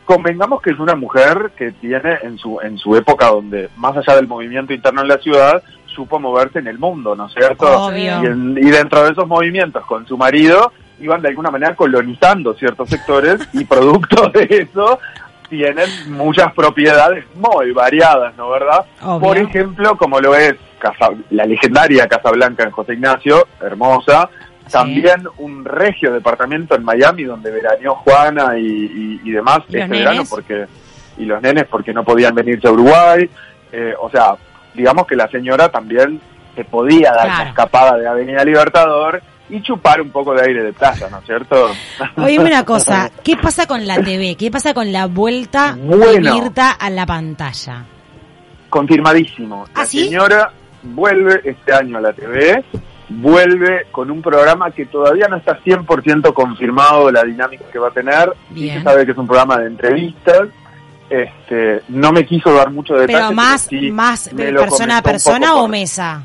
Convengamos 0.04 0.62
que 0.62 0.70
es 0.70 0.78
una 0.78 0.94
mujer 0.94 1.50
que 1.58 1.72
tiene 1.72 2.18
en 2.22 2.38
su, 2.38 2.60
en 2.60 2.78
su 2.78 2.94
época 2.94 3.26
donde, 3.26 3.68
más 3.76 3.96
allá 3.96 4.14
del 4.14 4.28
movimiento 4.28 4.72
interno 4.72 5.02
en 5.02 5.08
la 5.08 5.18
ciudad, 5.18 5.60
supo 5.86 6.20
moverse 6.20 6.60
en 6.60 6.68
el 6.68 6.78
mundo, 6.78 7.16
¿no 7.16 7.26
es 7.26 7.32
cierto? 7.34 7.66
Obvio. 7.86 8.22
Y, 8.22 8.26
en- 8.26 8.56
y 8.58 8.70
dentro 8.70 9.02
de 9.04 9.10
esos 9.10 9.26
movimientos 9.26 9.84
con 9.86 10.06
su 10.06 10.16
marido 10.16 10.70
iban 11.00 11.20
de 11.22 11.28
alguna 11.28 11.50
manera 11.50 11.74
colonizando 11.74 12.54
ciertos 12.54 12.88
sectores 12.88 13.40
y 13.52 13.64
producto 13.64 14.28
de 14.28 14.68
eso 14.72 15.00
tienen 15.48 15.88
muchas 16.12 16.52
propiedades 16.54 17.24
muy 17.34 17.70
variadas, 17.72 18.34
¿no 18.36 18.50
verdad? 18.50 18.84
Obvio. 19.02 19.20
Por 19.20 19.38
ejemplo, 19.38 19.96
como 19.96 20.20
lo 20.20 20.34
es 20.34 20.54
Casa- 20.78 21.10
la 21.30 21.44
legendaria 21.46 22.06
Casa 22.06 22.30
Blanca 22.30 22.64
en 22.64 22.70
José 22.70 22.94
Ignacio, 22.94 23.46
hermosa. 23.60 24.28
Sí. 24.66 24.72
También 24.72 25.22
un 25.38 25.64
regio 25.64 26.12
departamento 26.12 26.74
en 26.74 26.82
Miami 26.84 27.24
donde 27.24 27.50
veraneó 27.52 27.94
Juana 27.96 28.58
y, 28.58 28.66
y- 28.66 29.20
y 29.24 29.30
demás 29.30 29.60
¿Y 29.68 29.78
este 29.78 29.88
verano 29.98 30.22
porque 30.28 30.66
y 31.18 31.24
los 31.24 31.40
nenes 31.40 31.64
porque 31.70 31.92
no 31.94 32.04
podían 32.04 32.34
venirse 32.34 32.66
a 32.68 32.72
Uruguay. 32.72 33.30
Eh, 33.72 33.94
o 34.00 34.10
sea, 34.10 34.34
digamos 34.74 35.06
que 35.06 35.16
la 35.16 35.28
señora 35.28 35.68
también 35.70 36.20
se 36.54 36.64
podía 36.64 37.10
dar 37.12 37.26
Claro. 37.26 37.40
una 37.42 37.48
escapada 37.50 37.96
de 37.96 38.08
Avenida 38.08 38.44
Libertador 38.44 39.22
y 39.48 39.62
chupar 39.62 40.00
un 40.00 40.10
poco 40.10 40.34
de 40.34 40.42
aire 40.42 40.62
de 40.62 40.72
playa, 40.72 41.08
¿no 41.10 41.18
es 41.18 41.24
cierto? 41.24 41.70
Oye, 42.16 42.38
una 42.38 42.64
cosa, 42.64 43.10
¿qué 43.22 43.36
pasa 43.36 43.66
con 43.66 43.86
la 43.86 44.02
TV? 44.02 44.36
¿Qué 44.36 44.50
pasa 44.50 44.74
con 44.74 44.92
la 44.92 45.06
vuelta 45.06 45.74
de 45.74 45.96
Bueno. 45.96 46.34
Mirta 46.34 46.72
a 46.72 46.90
la 46.90 47.06
pantalla? 47.06 47.84
Confirmadísimo. 48.68 49.64
¿Ah, 49.74 49.80
la 49.80 49.86
sí? 49.86 50.04
señora 50.04 50.52
vuelve 50.82 51.40
este 51.44 51.72
año 51.72 51.98
a 51.98 52.00
la 52.00 52.12
TV, 52.12 52.64
vuelve 53.08 53.86
con 53.90 54.10
un 54.10 54.20
programa 54.20 54.70
que 54.70 54.86
todavía 54.86 55.28
no 55.28 55.36
está 55.36 55.58
100% 55.60 56.32
confirmado 56.32 57.10
la 57.10 57.22
dinámica 57.22 57.64
que 57.72 57.78
va 57.78 57.88
a 57.88 57.92
tener. 57.92 58.32
Sí 58.48 58.62
Bien. 58.62 58.78
se 58.78 58.84
sabe 58.84 59.06
que 59.06 59.12
es 59.12 59.18
un 59.18 59.26
programa 59.26 59.58
de 59.58 59.66
entrevistas. 59.66 60.48
Este, 61.08 61.82
no 61.88 62.10
me 62.10 62.26
quiso 62.26 62.52
dar 62.52 62.70
mucho 62.70 62.94
detalle. 62.94 63.18
Pero 63.18 63.32
más, 63.32 63.62
sí 63.62 63.92
más 63.92 64.34
de 64.34 64.52
persona 64.52 64.98
a 64.98 65.02
persona 65.02 65.54
o 65.54 65.68
mesa. 65.68 66.24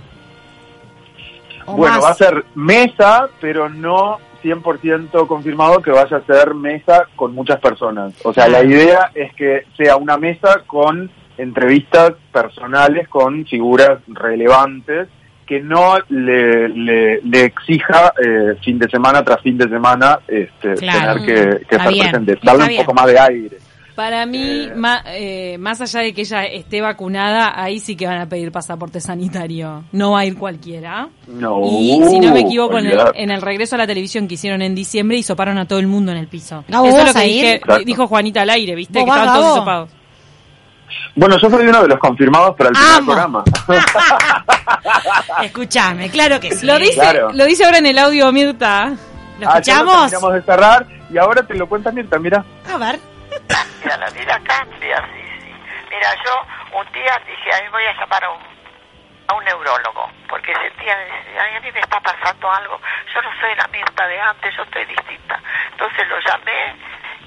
O 1.66 1.76
Bueno, 1.76 1.96
más- 1.96 2.06
va 2.06 2.10
a 2.10 2.14
ser 2.16 2.46
mesa, 2.56 3.28
pero 3.40 3.70
no 3.70 4.18
100% 4.44 5.28
confirmado 5.28 5.82
que 5.82 5.92
vaya 5.92 6.18
a 6.18 6.26
ser 6.26 6.54
mesa 6.56 7.06
con 7.16 7.34
muchas 7.36 7.60
personas. 7.60 8.14
O 8.24 8.34
sea, 8.34 8.48
la 8.48 8.64
idea 8.64 9.12
es 9.14 9.34
que 9.36 9.66
sea 9.78 9.98
una 9.98 10.18
mesa 10.18 10.62
con 10.66 11.12
entrevistas 11.38 12.14
personales 12.32 13.08
con 13.08 13.46
figuras 13.46 14.00
relevantes 14.08 15.08
que 15.46 15.60
no 15.60 15.96
le, 16.10 16.70
le, 16.70 17.22
le 17.22 17.44
exija 17.46 18.14
eh, 18.24 18.56
fin 18.64 18.80
de 18.80 18.88
semana 18.90 19.24
tras 19.24 19.42
fin 19.42 19.58
de 19.58 19.68
semana 19.68 20.20
este, 20.28 20.76
Claro. 20.76 21.22
tener 21.24 21.60
que, 21.60 21.66
que 21.66 21.76
estar 21.76 21.88
presente. 21.90 22.38
Darle 22.42 22.64
un 22.64 22.78
poco 22.86 22.94
más 22.94 23.08
de 23.08 23.20
aire. 23.20 23.58
Para 23.96 24.26
mí, 24.26 24.40
Eh. 24.42 24.74
ma- 24.76 25.04
eh, 25.08 25.58
más 25.60 25.82
allá 25.82 26.00
de 26.00 26.14
que 26.14 26.22
ella 26.22 26.46
esté 26.46 26.80
vacunada, 26.82 27.62
ahí 27.62 27.80
sí 27.80 27.96
que 27.96 28.08
van 28.08 28.20
a 28.20 28.26
pedir 28.28 28.52
pasaporte 28.52 29.02
sanitario. 29.02 29.84
No 29.92 30.12
va 30.12 30.20
a 30.22 30.26
ir 30.26 30.38
cualquiera. 30.38 31.10
No, 31.28 31.60
Y 31.70 32.02
si 32.10 32.20
no 32.20 32.34
me 32.34 32.40
equivoco, 32.40 32.78
en 32.80 32.86
el, 32.88 32.94
olvidate. 32.94 33.22
en 33.24 33.32
el 33.32 33.42
regreso 33.42 33.76
a 33.76 33.80
la 33.80 33.88
televisión 33.88 34.28
que 34.28 34.36
hicieron 34.36 34.62
en 34.62 34.74
diciembre, 34.76 35.18
hisoparon 35.18 35.58
a 35.58 35.68
todo 35.68 35.80
el 35.80 35.88
mundo 35.88 36.12
en 36.14 36.18
el 36.20 36.28
piso. 36.28 36.64
Gabo, 36.68 36.86
Eso 36.88 36.98
es 37.00 37.04
¿vos 37.06 37.14
lo 37.16 37.20
que 37.22 37.28
dije- 37.28 37.62
dijo 37.86 38.08
Juanita 38.08 38.42
al 38.44 38.50
aire, 38.50 38.76
¿viste? 38.76 39.00
¿Vos 39.00 39.06
Que 39.06 39.12
estaban 39.20 39.36
todos 39.42 39.56
hisopados. 39.58 39.90
Bueno, 41.16 41.38
yo 41.42 41.50
soy 41.50 41.68
uno 41.68 41.82
de 41.82 41.88
los 41.90 42.00
confirmados 42.00 42.56
para 42.56 42.70
el 42.70 42.76
primer 42.76 43.04
programa. 43.06 43.44
Escuchame, 45.44 46.10
claro 46.10 46.40
que 46.40 46.52
sí. 46.56 46.66
Lo 46.66 46.78
dice, 46.80 46.94
Claro. 46.96 47.32
lo 47.34 47.46
dice 47.46 47.66
ahora 47.66 47.78
en 47.80 47.86
el 47.88 47.98
audio 47.98 48.32
Mirta. 48.32 48.94
¿Lo 49.40 49.50
Ah, 49.50 49.60
ya 49.62 49.84
lo 49.84 49.92
escuchamos? 49.92 50.12
terminamos 50.12 50.34
de 50.34 50.42
cerrar 50.44 50.86
y 51.12 51.18
ahora 51.18 51.44
te 51.46 51.56
lo 51.56 51.68
cuenta 51.68 51.92
Mirta, 51.92 52.20
mira. 52.20 52.46
A 52.72 52.78
ver. 52.78 53.00
Cambia, 53.52 53.98
la 53.98 54.10
vida 54.12 54.40
cambia, 54.46 54.98
sí, 55.14 55.40
sí. 55.42 55.54
Mira, 55.90 56.10
yo 56.24 56.46
un 56.80 56.92
día 56.92 57.22
dije, 57.28 57.54
a 57.54 57.62
mí 57.62 57.68
voy 57.70 57.84
a 57.86 57.94
llamar 57.94 58.24
a 58.24 58.30
un, 58.32 58.42
a 59.28 59.34
un 59.34 59.44
neurólogo, 59.46 60.10
porque 60.30 60.54
sentía, 60.56 60.94
a 60.94 61.60
mí 61.60 61.72
me 61.72 61.80
está 61.80 62.00
pasando 62.00 62.52
algo, 62.52 62.80
yo 63.14 63.22
no 63.22 63.30
soy 63.40 63.56
la 63.56 63.68
Mirta 63.68 64.08
de 64.08 64.20
antes, 64.20 64.56
yo 64.56 64.64
estoy 64.64 64.86
distinta. 64.86 65.40
Entonces 65.72 66.08
lo 66.08 66.20
llamé 66.20 66.76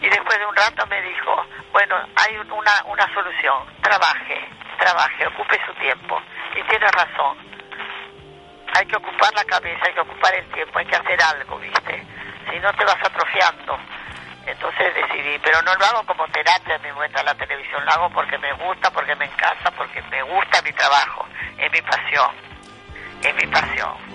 y 0.00 0.08
después 0.08 0.38
de 0.38 0.46
un 0.46 0.56
rato 0.56 0.86
me 0.86 1.00
dijo, 1.02 1.46
bueno, 1.72 1.96
hay 2.16 2.36
un- 2.38 2.50
una, 2.52 2.82
una 2.86 3.12
solución, 3.14 3.64
trabaje, 3.82 4.48
trabaje, 4.78 5.26
ocupe 5.26 5.60
su 5.66 5.72
tiempo. 5.74 6.20
Y 6.56 6.62
tiene 6.64 6.86
razón, 6.88 7.36
hay 8.76 8.86
que 8.86 8.96
ocupar 8.96 9.32
la 9.34 9.44
cabeza, 9.44 9.80
hay 9.86 9.94
que 9.94 10.00
ocupar 10.00 10.34
el 10.34 10.46
tiempo, 10.52 10.78
hay 10.78 10.86
que 10.86 10.96
hacer 10.96 11.22
algo, 11.22 11.58
¿viste? 11.58 12.04
Si 12.50 12.58
no 12.60 12.72
te 12.74 12.84
vas 12.84 12.96
atrofiando. 13.02 13.78
Entonces 14.46 14.94
decidí, 14.94 15.38
pero 15.42 15.62
no 15.62 15.74
lo 15.74 15.84
hago 15.86 16.06
como 16.06 16.26
terapia, 16.28 16.78
me 16.78 16.92
muestra 16.92 17.22
la 17.22 17.34
televisión, 17.34 17.84
lo 17.84 17.90
hago 17.92 18.10
porque 18.10 18.36
me 18.38 18.52
gusta, 18.52 18.90
porque 18.90 19.14
me 19.16 19.24
encanta, 19.24 19.70
porque 19.76 20.02
me 20.10 20.22
gusta 20.22 20.60
mi 20.62 20.72
trabajo, 20.72 21.26
es 21.58 21.72
mi 21.72 21.80
pasión, 21.80 22.30
es 23.22 23.34
mi 23.34 23.46
pasión. 23.50 24.14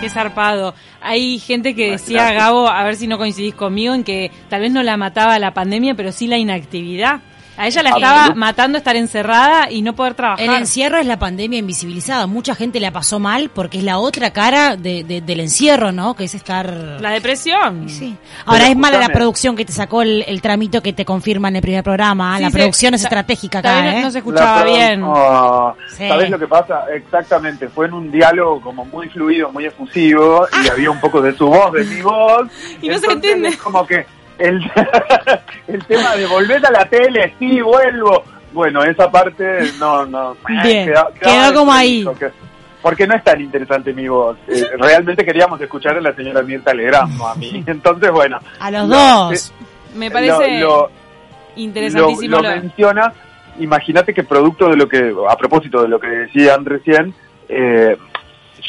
Qué 0.00 0.10
zarpado. 0.10 0.74
Hay 1.00 1.38
gente 1.38 1.74
que 1.74 1.92
decía, 1.92 2.24
gracias. 2.24 2.44
Gabo, 2.44 2.68
a 2.68 2.84
ver 2.84 2.96
si 2.96 3.06
no 3.06 3.16
coincidís 3.16 3.54
conmigo, 3.54 3.94
en 3.94 4.04
que 4.04 4.30
tal 4.50 4.60
vez 4.60 4.70
no 4.70 4.82
la 4.82 4.98
mataba 4.98 5.38
la 5.38 5.54
pandemia, 5.54 5.94
pero 5.94 6.12
sí 6.12 6.26
la 6.26 6.36
inactividad. 6.36 7.20
A 7.58 7.66
ella 7.66 7.82
la 7.82 7.90
estaba 7.90 8.34
matando 8.34 8.78
estar 8.78 8.96
encerrada 8.96 9.70
y 9.70 9.82
no 9.82 9.94
poder 9.94 10.14
trabajar. 10.14 10.44
El 10.44 10.54
encierro 10.54 10.98
es 10.98 11.06
la 11.06 11.18
pandemia 11.18 11.58
invisibilizada. 11.58 12.26
Mucha 12.26 12.54
gente 12.54 12.80
la 12.80 12.90
pasó 12.90 13.18
mal 13.18 13.48
porque 13.48 13.78
es 13.78 13.84
la 13.84 13.98
otra 13.98 14.30
cara 14.30 14.76
de, 14.76 15.04
de- 15.04 15.20
del 15.22 15.40
encierro, 15.40 15.90
¿no? 15.92 16.14
Que 16.14 16.24
es 16.24 16.34
estar... 16.34 16.70
La 17.00 17.10
depresión. 17.10 17.88
Sí. 17.88 18.16
Ahora 18.44 18.68
es 18.68 18.76
mala 18.76 18.98
la 18.98 19.08
producción 19.08 19.56
que 19.56 19.64
te 19.64 19.72
sacó 19.72 20.02
el, 20.02 20.24
el 20.26 20.42
tramito 20.42 20.82
que 20.82 20.92
te 20.92 21.04
confirma 21.04 21.48
en 21.48 21.56
el 21.56 21.62
primer 21.62 21.82
programa. 21.82 22.36
Sí, 22.36 22.42
la 22.42 22.50
se- 22.50 22.56
producción 22.58 22.94
es 22.94 23.02
estratégica 23.04 23.60
acá, 23.60 23.82
no- 23.82 23.90
¿eh? 23.90 24.02
no 24.02 24.10
se 24.10 24.18
escuchaba 24.18 24.58
La 24.60 24.64
bien. 24.64 25.02
Ah, 25.06 25.74
Sí. 25.96 26.08
¿Sabes 26.08 26.28
lo 26.30 26.38
que 26.38 26.46
pasa? 26.48 26.84
Exactamente, 26.94 27.68
fue 27.68 27.86
en 27.86 27.94
un 27.94 28.10
diálogo 28.12 28.60
como 28.60 28.84
muy 28.84 29.08
fluido, 29.08 29.50
muy 29.50 29.64
efusivo, 29.64 30.46
y 30.62 30.68
había 30.68 30.90
un 30.90 31.00
poco 31.00 31.22
de 31.22 31.34
su 31.34 31.46
voz, 31.46 31.72
de 31.72 31.84
mi 31.84 32.02
voz. 32.02 32.42
Ah. 32.42 32.48
Y 32.82 32.88
no 32.88 32.98
se 32.98 33.06
Entonces, 33.06 33.12
entiende. 33.14 33.48
es 33.48 33.56
como 33.56 33.86
que 33.86 34.06
el, 34.38 34.60
el 35.68 35.84
tema 35.86 36.14
de 36.16 36.26
volver 36.26 36.64
a 36.66 36.70
la 36.70 36.84
tele, 36.88 37.34
sí, 37.38 37.60
vuelvo. 37.60 38.22
Bueno, 38.52 38.82
esa 38.84 39.10
parte 39.10 39.60
no, 39.78 40.06
no. 40.06 40.36
Bien, 40.62 40.92
quedó 41.20 41.54
como 41.54 41.72
ahí. 41.72 42.06
que- 42.18 42.30
Porque 42.80 43.06
no 43.06 43.14
es 43.14 43.22
tan 43.24 43.40
interesante 43.40 43.92
mi 43.92 44.08
voz. 44.08 44.36
Eh, 44.48 44.64
realmente 44.78 45.24
queríamos 45.24 45.60
escuchar 45.60 45.96
a 45.96 46.00
la 46.00 46.14
señora 46.14 46.42
Mirta 46.42 46.72
Legrand, 46.72 47.18
no 47.18 47.26
a 47.26 47.34
mí. 47.34 47.62
Entonces, 47.66 48.10
bueno. 48.10 48.38
A 48.60 48.70
los 48.70 48.88
lo- 48.88 48.96
dos. 48.96 49.52
Me 49.94 50.10
parece 50.10 50.60
lo- 50.60 50.68
lo- 50.82 50.90
interesantísimo. 51.56 52.36
lo 52.40 52.42
menciona. 52.50 53.12
Imagínate 53.58 54.12
que 54.14 54.22
producto 54.22 54.68
de 54.68 54.76
lo 54.76 54.88
que, 54.88 55.12
a 55.28 55.36
propósito 55.36 55.82
de 55.82 55.88
lo 55.88 55.98
que 55.98 56.08
decían 56.08 56.64
recién, 56.64 57.14
eh, 57.48 57.96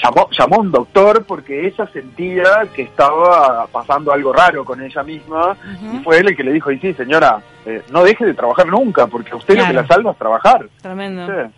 llamó, 0.04 0.30
llamó 0.32 0.56
a 0.56 0.60
un 0.60 0.72
doctor 0.72 1.26
porque 1.26 1.68
ella 1.68 1.88
sentía 1.94 2.44
que 2.76 2.84
estaba 2.84 3.66
pasando 3.68 4.12
algo 4.12 4.34
raro 4.34 4.64
con 4.66 4.82
ella 4.82 5.04
misma 5.04 5.56
y 5.94 5.98
fue 6.04 6.20
él 6.20 6.30
el 6.30 6.36
que 6.38 6.44
le 6.44 6.54
dijo, 6.54 6.72
y 6.72 6.80
sí 6.80 6.94
señora, 6.94 7.42
eh, 7.66 7.82
no 7.92 8.04
deje 8.04 8.26
de 8.26 8.34
trabajar 8.34 8.68
nunca 8.68 9.08
porque 9.08 9.32
a 9.32 9.36
usted 9.36 9.56
lo 9.56 9.62
Claro. 9.64 9.74
que 9.76 9.82
la 9.82 9.88
salva 9.88 10.12
es 10.12 10.18
trabajar. 10.18 10.68
Tremendo. 10.82 11.26
Sí. 11.28 11.52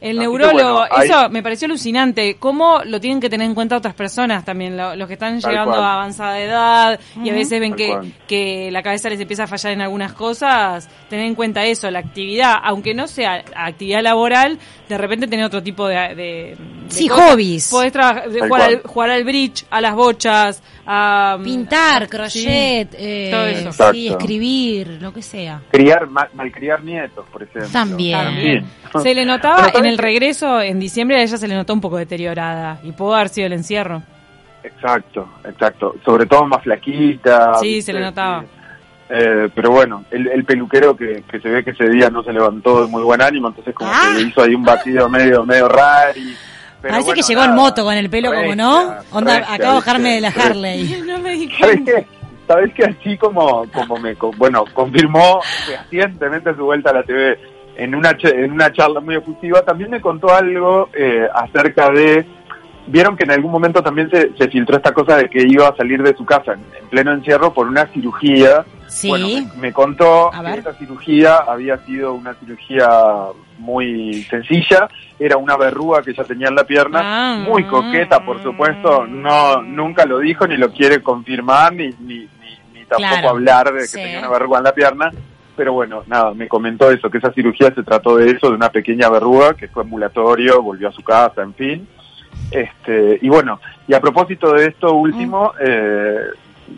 El 0.00 0.18
neurólogo, 0.18 0.80
bueno, 0.86 1.02
eso 1.02 1.30
me 1.30 1.42
pareció 1.42 1.64
alucinante. 1.64 2.36
¿Cómo 2.38 2.80
lo 2.84 3.00
tienen 3.00 3.20
que 3.22 3.30
tener 3.30 3.46
en 3.46 3.54
cuenta 3.54 3.78
otras 3.78 3.94
personas 3.94 4.44
también? 4.44 4.76
lo- 4.76 4.94
los 4.96 5.06
que 5.08 5.14
están 5.14 5.40
Tal 5.40 5.50
llegando 5.50 5.72
cual. 5.76 5.82
a 5.84 5.94
avanzada 5.94 6.40
edad 6.40 7.00
y 7.22 7.30
a 7.30 7.32
veces 7.32 7.58
ven 7.58 7.72
que, 7.74 8.12
que 8.26 8.68
la 8.70 8.82
cabeza 8.82 9.08
les 9.08 9.18
empieza 9.18 9.44
a 9.44 9.46
fallar 9.46 9.72
en 9.72 9.80
algunas 9.80 10.12
cosas. 10.12 10.90
Tener 11.08 11.24
en 11.24 11.34
cuenta 11.34 11.64
eso, 11.64 11.90
la 11.90 12.00
actividad, 12.00 12.54
aunque 12.64 12.92
no 12.92 13.06
sea 13.08 13.44
actividad 13.56 14.02
laboral, 14.02 14.58
de 14.90 14.98
repente 14.98 15.26
tener 15.26 15.46
otro 15.46 15.62
tipo 15.62 15.86
de. 15.88 15.94
de- 16.14 16.56
de 16.83 16.83
Sí, 16.88 17.08
cosas. 17.08 17.30
hobbies. 17.32 17.70
Podés 17.70 17.92
jugar, 17.92 18.62
al, 18.62 18.82
jugar 18.82 19.10
al 19.10 19.24
bridge, 19.24 19.64
a 19.70 19.80
las 19.80 19.94
bochas, 19.94 20.62
a. 20.86 21.38
Pintar, 21.42 22.02
a- 22.04 22.06
crochet, 22.06 22.90
sí, 22.90 22.96
eh, 22.98 23.28
todo 23.32 23.46
eso. 23.46 23.92
sí, 23.92 24.08
escribir, 24.08 24.98
lo 25.00 25.12
que 25.12 25.22
sea. 25.22 25.60
Criar, 25.70 26.06
mal, 26.08 26.28
malcriar 26.34 26.82
nietos, 26.84 27.24
por 27.32 27.42
ejemplo. 27.42 27.70
También. 27.72 28.64
Se 29.02 29.14
le 29.14 29.24
notaba 29.24 29.54
Bueno, 29.56 29.68
en 29.68 29.74
¿sabes 29.74 29.90
el 29.92 29.98
regreso 29.98 30.60
en 30.60 30.78
diciembre, 30.78 31.18
a 31.18 31.22
ella 31.22 31.36
se 31.36 31.48
le 31.48 31.54
notó 31.54 31.72
un 31.72 31.80
poco 31.80 31.96
deteriorada. 31.96 32.78
Y 32.84 32.92
pudo 32.92 33.14
haber 33.14 33.28
sido 33.28 33.46
el 33.46 33.54
encierro. 33.54 34.02
Exacto, 34.62 35.28
exacto. 35.44 35.96
Sobre 36.04 36.26
todo 36.26 36.46
más 36.46 36.62
flaquita. 36.62 37.54
Sí, 37.60 37.82
se 37.82 37.92
le 37.92 38.00
notaba. 38.00 38.42
Sí. 38.42 38.46
Eh, 39.10 39.50
pero 39.54 39.70
bueno, 39.70 40.04
el, 40.10 40.28
el 40.28 40.44
peluquero 40.44 40.96
que, 40.96 41.22
que 41.30 41.38
se 41.38 41.48
ve 41.50 41.62
que 41.62 41.70
ese 41.72 41.88
día 41.90 42.08
no 42.08 42.22
se 42.22 42.32
levantó 42.32 42.82
de 42.84 42.90
muy 42.90 43.02
buen 43.02 43.20
ánimo, 43.20 43.48
entonces 43.48 43.74
como 43.74 43.90
Ah. 43.92 44.12
que 44.16 44.22
le 44.22 44.28
hizo 44.28 44.42
ahí 44.42 44.54
un 44.54 44.64
batido 44.64 45.08
medio 45.10 45.44
medio 45.44 45.68
raro. 45.68 46.12
Parece 46.88 47.12
que 47.14 47.22
llegó 47.22 47.42
en 47.44 47.54
moto 47.54 47.84
con 47.84 47.94
el 47.94 48.08
pelo 48.10 48.32
como 48.32 48.54
no. 48.54 48.94
Onda, 49.12 49.36
acabo 49.38 49.72
de 49.74 49.78
bajarme 49.80 50.14
de 50.14 50.20
la 50.20 50.28
Harley. 50.28 51.02
No 51.06 51.18
me 51.18 51.30
di 51.32 51.48
¿Sabes 51.58 51.76
cuenta. 51.82 51.92
qué? 51.92 52.06
¿Sabes 52.46 52.74
que 52.74 52.84
así 52.84 53.16
como, 53.16 53.64
como 53.72 53.96
me, 53.98 54.14
co- 54.16 54.30
bueno, 54.36 54.64
confirmó 54.74 55.40
fehacientemente 55.66 56.54
su 56.54 56.64
vuelta 56.64 56.90
a 56.90 56.94
la 56.94 57.02
TV 57.02 57.38
en 57.76 57.94
una, 57.94 58.16
en 58.22 58.52
una 58.52 58.70
charla 58.72 59.00
muy 59.00 59.16
efusiva, 59.16 59.62
también 59.62 59.90
me 59.90 60.00
contó 60.00 60.32
algo 60.32 60.88
eh, 60.92 61.26
acerca 61.34 61.88
de, 61.90 62.24
vieron 62.86 63.16
que 63.16 63.24
en 63.24 63.30
algún 63.32 63.50
momento 63.50 63.82
también 63.82 64.10
se, 64.10 64.32
se 64.36 64.48
filtró 64.48 64.76
esta 64.76 64.92
cosa 64.92 65.16
de 65.16 65.28
que 65.28 65.42
iba 65.42 65.68
a 65.68 65.76
salir 65.76 66.02
de 66.02 66.14
su 66.14 66.24
casa 66.24 66.52
en, 66.52 66.60
en 66.80 66.88
pleno 66.88 67.12
encierro 67.12 67.52
por 67.52 67.66
una 67.66 67.86
cirugía. 67.86 68.64
Sí. 68.88 69.08
Bueno, 69.08 69.26
me, 69.28 69.60
me 69.60 69.72
contó 69.72 70.30
que 70.30 70.58
esta 70.58 70.74
cirugía 70.74 71.36
había 71.38 71.78
sido 71.78 72.14
una 72.14 72.34
cirugía 72.34 72.88
muy 73.58 74.22
sencilla, 74.24 74.88
era 75.18 75.36
una 75.36 75.56
verruga 75.56 76.02
que 76.02 76.10
ella 76.10 76.24
tenía 76.24 76.48
en 76.48 76.54
la 76.56 76.64
pierna, 76.64 77.00
Ah. 77.02 77.38
muy 77.48 77.64
coqueta, 77.64 78.24
por 78.24 78.42
supuesto, 78.42 79.06
no 79.06 79.62
nunca 79.62 80.04
lo 80.04 80.18
dijo 80.18 80.46
ni 80.46 80.56
lo 80.56 80.70
quiere 80.72 81.02
confirmar 81.02 81.72
ni, 81.72 81.88
ni, 82.00 82.18
ni, 82.18 82.58
ni 82.72 82.84
tampoco 82.86 82.96
Claro. 83.10 83.28
hablar 83.30 83.72
de 83.72 83.80
que 83.80 83.86
Sí. 83.86 83.96
tenía 83.98 84.18
una 84.20 84.28
verruga 84.30 84.58
en 84.58 84.64
la 84.64 84.74
pierna. 84.74 85.10
Pero 85.56 85.72
bueno, 85.72 86.02
nada, 86.08 86.34
me 86.34 86.48
comentó 86.48 86.90
eso, 86.90 87.08
que 87.08 87.18
esa 87.18 87.32
cirugía 87.32 87.72
se 87.72 87.84
trató 87.84 88.16
de 88.16 88.28
eso, 88.32 88.48
de 88.48 88.56
una 88.56 88.70
pequeña 88.70 89.08
verruga 89.08 89.54
que 89.54 89.68
fue 89.68 89.84
ambulatorio, 89.84 90.60
volvió 90.60 90.88
a 90.88 90.92
su 90.92 91.02
casa, 91.02 91.42
en 91.42 91.54
fin. 91.54 91.88
Este, 92.54 93.18
y 93.20 93.28
bueno, 93.28 93.60
y 93.88 93.94
a 93.94 94.00
propósito 94.00 94.52
de 94.52 94.66
esto 94.68 94.94
último, 94.94 95.52
eh, 95.60 96.16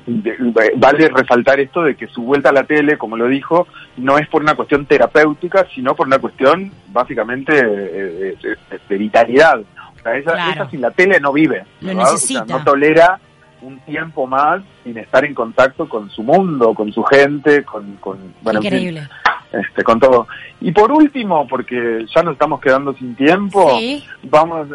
de- 0.07 0.73
vale 0.77 1.09
resaltar 1.09 1.61
esto 1.61 1.83
de 1.83 1.95
que 1.95 2.07
su 2.09 2.23
vuelta 2.23 2.49
a 2.49 2.53
la 2.53 2.65
tele, 2.65 2.99
como 2.99 3.17
lo 3.17 3.29
dijo, 3.29 3.69
no 3.99 4.19
es 4.19 4.27
por 4.29 4.43
una 4.43 4.55
cuestión 4.55 4.87
terapéutica, 4.87 5.67
sino 5.75 5.95
por 5.95 6.07
una 6.07 6.19
cuestión 6.19 6.73
básicamente 6.89 7.57
eh, 7.59 7.63
de, 7.65 8.37
de- 8.43 8.57
de 8.89 8.97
vitalidad. 8.97 9.61
O 9.61 10.03
sea, 10.03 10.17
ella, 10.17 10.33
Claro. 10.33 10.53
ella 10.53 10.71
sin 10.71 10.81
la 10.81 10.91
tele 10.91 11.21
no 11.21 11.33
vive. 11.33 11.65
O 11.83 12.17
sea, 12.17 12.45
no 12.59 12.65
tolera 12.65 13.19
un 13.63 13.79
tiempo 13.81 14.27
más 14.27 14.63
sin 14.85 14.97
estar 14.99 15.25
en 15.25 15.35
contacto 15.35 15.89
con 15.89 16.11
su 16.11 16.23
mundo, 16.23 16.75
con 16.75 16.93
su 16.93 17.03
gente, 17.05 17.65
con... 17.65 17.97
con 17.97 18.19
bueno, 18.43 18.59
en 18.61 18.63
fin, 18.63 18.73
Increíble. 18.75 19.09
Este, 19.53 19.83
con 19.83 19.99
todo. 20.01 20.27
Y 20.61 20.73
por 20.73 20.91
último, 20.93 21.47
porque 21.47 22.05
ya 22.15 22.23
nos 22.23 22.35
estamos 22.35 22.61
quedando 22.61 22.93
sin 22.95 23.15
tiempo, 23.15 23.79
Sí. 23.79 24.05
vamos, 24.25 24.69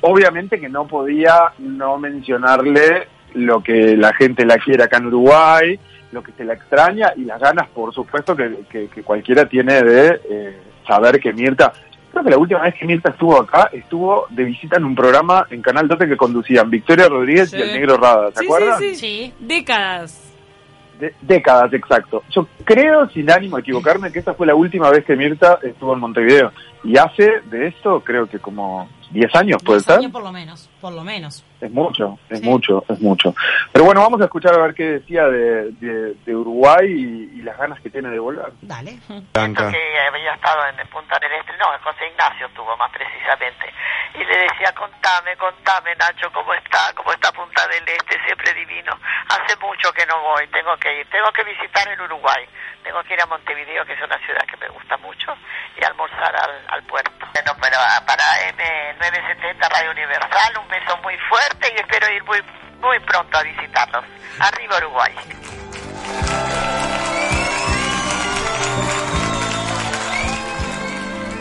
obviamente 0.00 0.58
que 0.60 0.68
no 0.68 0.86
podía 0.86 1.52
no 1.58 1.98
mencionarle 1.98 3.08
lo 3.34 3.62
que 3.62 3.96
la 3.96 4.12
gente 4.14 4.44
la 4.46 4.56
quiere 4.58 4.84
acá 4.84 4.96
en 4.98 5.06
Uruguay, 5.06 5.78
lo 6.12 6.22
que 6.22 6.32
se 6.32 6.44
la 6.44 6.54
extraña 6.54 7.12
y 7.16 7.24
las 7.24 7.40
ganas, 7.40 7.68
por 7.68 7.92
supuesto, 7.92 8.34
que, 8.36 8.60
que- 8.70 8.88
que 8.88 9.02
cualquiera 9.02 9.46
tiene 9.46 9.82
de 9.82 10.20
eh, 10.30 10.58
saber 10.86 11.20
que 11.20 11.32
Mirta, 11.32 11.72
creo 12.12 12.24
que 12.24 12.30
la 12.30 12.38
última 12.38 12.60
vez 12.62 12.74
que 12.74 12.86
Mirta 12.86 13.10
estuvo 13.10 13.38
acá, 13.38 13.68
estuvo 13.72 14.26
de 14.30 14.44
visita 14.44 14.76
en 14.78 14.84
un 14.84 14.94
programa 14.94 15.46
en 15.50 15.60
Canal 15.60 15.86
12 15.88 16.08
que 16.08 16.16
conducían 16.16 16.70
Victoria 16.70 17.08
Rodríguez 17.08 17.50
Sí. 17.50 17.58
y 17.58 17.60
el 17.62 17.72
Negro 17.74 17.96
Rada, 17.98 18.30
¿se 18.32 18.38
Sí, 18.40 18.44
acuerdan? 18.46 18.78
sí, 18.78 18.94
sí. 18.94 18.96
Sí. 18.96 19.34
Décadas. 19.40 20.25
De- 20.98 21.14
décadas, 21.20 21.72
exacto. 21.72 22.22
Yo 22.30 22.46
creo, 22.64 23.08
sin 23.10 23.30
ánimo 23.30 23.56
de 23.56 23.62
equivocarme, 23.62 24.10
que 24.12 24.20
esa 24.20 24.34
fue 24.34 24.46
la 24.46 24.54
última 24.54 24.90
vez 24.90 25.04
que 25.04 25.16
Mirta 25.16 25.58
estuvo 25.62 25.92
en 25.92 26.00
Montevideo. 26.00 26.52
Y 26.84 26.96
hace 26.96 27.40
de 27.50 27.68
esto, 27.68 28.00
creo 28.00 28.26
que 28.26 28.38
como 28.38 28.88
10 29.10 29.34
años, 29.34 29.62
¿puede 29.64 29.80
ser? 29.80 29.98
años 29.98 30.12
por 30.12 30.22
lo 30.22 30.32
menos, 30.32 30.68
por 30.80 30.92
lo 30.92 31.02
menos. 31.04 31.44
Es 31.60 31.70
mucho, 31.70 32.18
es 32.28 32.40
Sí. 32.40 32.44
mucho, 32.48 32.84
es 32.88 33.00
mucho. 33.00 33.34
Pero 33.72 33.84
bueno, 33.86 34.00
vamos 34.02 34.20
a 34.20 34.24
escuchar 34.24 34.54
a 34.54 34.58
ver 34.62 34.74
qué 34.74 34.84
decía 35.00 35.24
de, 35.26 35.70
de- 35.72 36.14
de 36.24 36.36
Uruguay 36.36 36.86
y, 36.86 37.38
y 37.40 37.42
las 37.42 37.56
ganas 37.56 37.80
que 37.80 37.88
tiene 37.90 38.10
de 38.10 38.18
volver. 38.18 38.52
Dale. 38.62 38.98
Blanca. 39.32 39.70
que 39.70 39.98
había 40.08 40.34
estado 40.34 40.60
en 40.68 40.88
Punta 40.88 41.18
del 41.18 41.32
Este, 41.32 41.52
no, 41.58 41.72
en 41.74 41.80
José 41.80 42.06
Ignacio 42.12 42.48
tuvo 42.54 42.76
más 42.76 42.90
precisamente, 42.92 43.72
y 44.14 44.18
le 44.24 44.36
decía, 44.38 44.72
contame, 44.74 45.36
contame 45.36 45.94
Nacho, 45.96 46.30
¿cómo 46.32 46.52
está? 46.54 46.92
¿Cómo 46.94 47.12
está 47.12 47.32
Punta 47.32 47.66
del 47.68 47.84
Este? 47.88 48.16
Siempre 48.26 48.52
divino. 48.54 48.92
Hace 49.28 49.56
mucho 49.56 49.92
que 49.92 50.04
no 50.06 50.20
voy, 50.22 50.46
tengo 50.48 50.76
que 50.76 51.00
ir, 51.00 51.06
tengo 51.10 51.30
que 51.32 51.44
visitar 51.44 51.88
en 51.88 52.00
Uruguay, 52.00 52.44
tengo 52.84 53.02
que 53.04 53.14
ir 53.14 53.20
a 53.22 53.26
Montevideo, 53.26 53.84
que 53.86 53.92
es 53.94 54.02
una 54.02 54.18
ciudad 54.24 54.44
que 54.46 54.56
me 54.58 54.68
gusta 54.68 54.96
mucho, 54.98 55.32
y 55.80 55.84
almorzar 55.84 56.34
al, 56.36 56.52
al 56.68 56.82
puerto. 56.84 57.10
Bueno, 57.32 57.52
pero 57.60 57.78
para 58.06 58.24
M970 59.00 59.68
Radio 59.70 59.90
Universal, 59.92 60.52
un 60.62 60.68
beso 60.68 60.96
muy 61.02 61.14
fuerte 61.28 61.68
y 61.74 61.80
espero 61.80 62.06
ir 62.12 62.24
muy, 62.24 62.38
muy 62.80 62.98
pronto 63.00 63.36
a 63.38 63.42
visitarlos. 63.42 64.04
Arriba 64.40 64.76
Uruguay. 64.78 65.12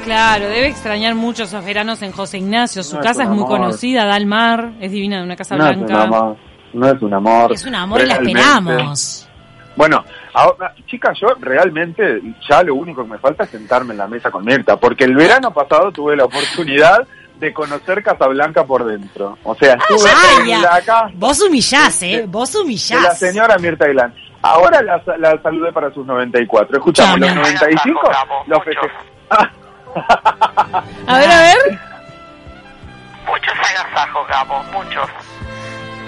Claro, 0.04 0.46
debe 0.46 0.68
extrañar 0.68 1.16
mucho 1.16 1.44
esos 1.44 1.66
veranos 1.66 2.02
en 2.04 2.12
José 2.12 2.38
Ignacio. 2.38 2.84
Su 2.84 2.98
No, 2.98 3.02
casa 3.02 3.24
es 3.24 3.30
muy 3.30 3.40
amor. 3.40 3.50
conocida, 3.50 4.06
da 4.06 4.14
al 4.14 4.28
mar, 4.28 4.74
es 4.80 4.92
divina, 4.92 5.24
una 5.24 5.36
casa 5.36 5.56
No 5.56 5.68
es 5.68 5.78
un 5.78 5.86
blanca. 5.86 6.04
amor, 6.04 6.38
no 6.74 6.88
es 6.88 7.02
un 7.02 7.14
amor. 7.14 7.52
Es 7.52 7.66
un 7.66 7.76
amor 7.76 8.02
y 8.02 8.06
la 8.06 8.14
esperamos. 8.16 9.28
Bueno, 9.76 10.06
ahora, 10.36 10.74
chicas, 10.86 11.18
yo 11.20 11.30
realmente 11.40 12.22
ya 12.48 12.62
lo 12.62 12.76
único 12.76 13.04
que 13.04 13.10
me 13.12 13.18
falta 13.18 13.44
es 13.46 13.50
sentarme 13.50 13.94
en 13.94 13.98
la 13.98 14.08
mesa 14.08 14.30
con 14.30 14.46
Mirta, 14.46 14.78
porque 14.78 15.06
el 15.06 15.16
verano 15.16 15.52
pasado 15.54 15.92
tuve 15.92 16.16
la 16.16 16.26
oportunidad 16.26 17.08
de 17.40 17.52
conocer 17.54 18.02
Casablanca 18.04 18.64
por 18.64 18.86
dentro. 18.86 19.38
O 19.44 19.56
sea, 19.56 19.74
estuve 19.74 20.10
Ah, 20.10 20.38
en 20.42 20.48
ya. 20.48 20.62
la 20.62 20.70
casa 20.82 21.10
Vos 21.16 21.42
humillás, 21.42 22.00
de- 22.00 22.14
¿eh? 22.14 22.26
Vos 22.28 22.54
de 22.54 22.60
la 22.60 22.64
humillás. 22.66 23.20
señora 23.20 23.58
Mirta 23.58 23.86
Aguilán. 23.86 24.14
Ahora 24.42 24.82
la, 24.84 25.02
la 25.18 25.42
saludé 25.42 25.72
para 25.74 25.92
sus 25.92 26.06
94. 26.06 26.78
Escuchamos, 26.78 27.20
los 27.20 27.30
Escuchame. 27.30 27.54
95 27.74 28.02
Vamos, 28.14 28.48
los. 28.48 28.60
A 31.08 31.18
ver, 31.20 31.30
a 31.32 31.42
ver. 31.42 31.80
Muchos 33.28 33.54
agasajos, 33.54 34.28
Gabo, 34.28 34.64
muchos. 34.74 35.10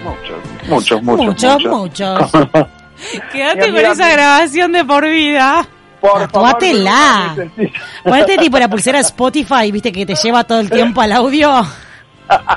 Muchos, 0.04 0.38
muchos, 0.68 1.04
muchos. 1.04 1.26
Muchos, 1.26 1.63
muchos. 1.66 2.32
Quédate 3.32 3.72
con 3.72 3.80
esa 3.80 4.10
grabación 4.12 4.72
de 4.72 4.86
por 4.86 5.06
vida. 5.08 5.68
Por 6.00 6.20
Tatuátela. 6.20 7.36
Ponete 8.04 8.38
tipo 8.38 8.60
la 8.60 8.70
pulsera 8.70 9.00
Spotify, 9.00 9.72
viste 9.72 9.92
que 9.92 10.06
te 10.06 10.16
lleva 10.16 10.44
todo 10.44 10.60
el 10.60 10.70
tiempo 10.70 11.02
al 11.02 11.12
audio. 11.12 11.66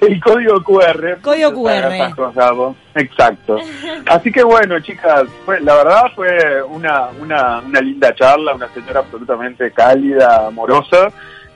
El 0.00 0.20
código 0.20 0.62
QR. 0.62 1.18
Código 1.22 1.52
QR. 1.52 2.14
Cosas. 2.16 2.50
Exacto. 2.94 3.58
Así 4.06 4.32
que 4.32 4.42
bueno, 4.42 4.80
chicas, 4.80 5.24
fue- 5.44 5.60
la 5.60 5.76
verdad 5.76 6.02
fue 6.14 6.62
una, 6.62 7.08
una, 7.20 7.60
una 7.60 7.80
linda 7.80 8.14
charla, 8.14 8.54
una 8.54 8.68
señora 8.72 9.00
absolutamente 9.00 9.70
cálida, 9.70 10.48
amorosa, 10.48 11.08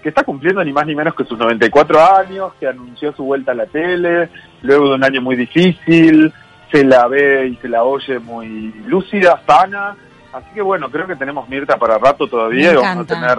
que 0.03 0.11
está 0.11 0.23
cumpliendo 0.23 0.63
ni 0.65 0.73
más 0.73 0.87
ni 0.87 0.95
menos 0.95 1.15
que 1.15 1.25
sus 1.25 1.39
94 1.39 2.17
años, 2.17 2.53
que 2.61 2.69
anunció 2.69 3.13
su 3.13 3.25
vuelta 3.25 3.53
a 3.53 3.57
la 3.57 3.67
tele, 3.67 4.29
luego 4.63 4.89
de 4.91 4.95
un 4.95 5.05
año 5.05 5.21
muy 5.21 5.35
difícil, 5.37 6.33
se 6.71 6.85
la 6.85 7.07
ve 7.09 7.49
y 7.49 7.57
se 7.57 7.69
la 7.69 7.83
oye 7.85 8.19
muy 8.19 8.73
lúcida, 8.87 9.41
sana. 9.47 9.97
Así 10.33 10.47
que 10.55 10.63
bueno, 10.63 10.91
creo 10.91 11.07
que 11.07 11.17
tenemos 11.17 11.49
Mirta 11.49 11.77
para 11.79 11.99
rato 11.99 12.27
todavía 12.27 12.73
y 12.73 12.77
vamos 12.77 13.05
a 13.11 13.15
tener 13.15 13.39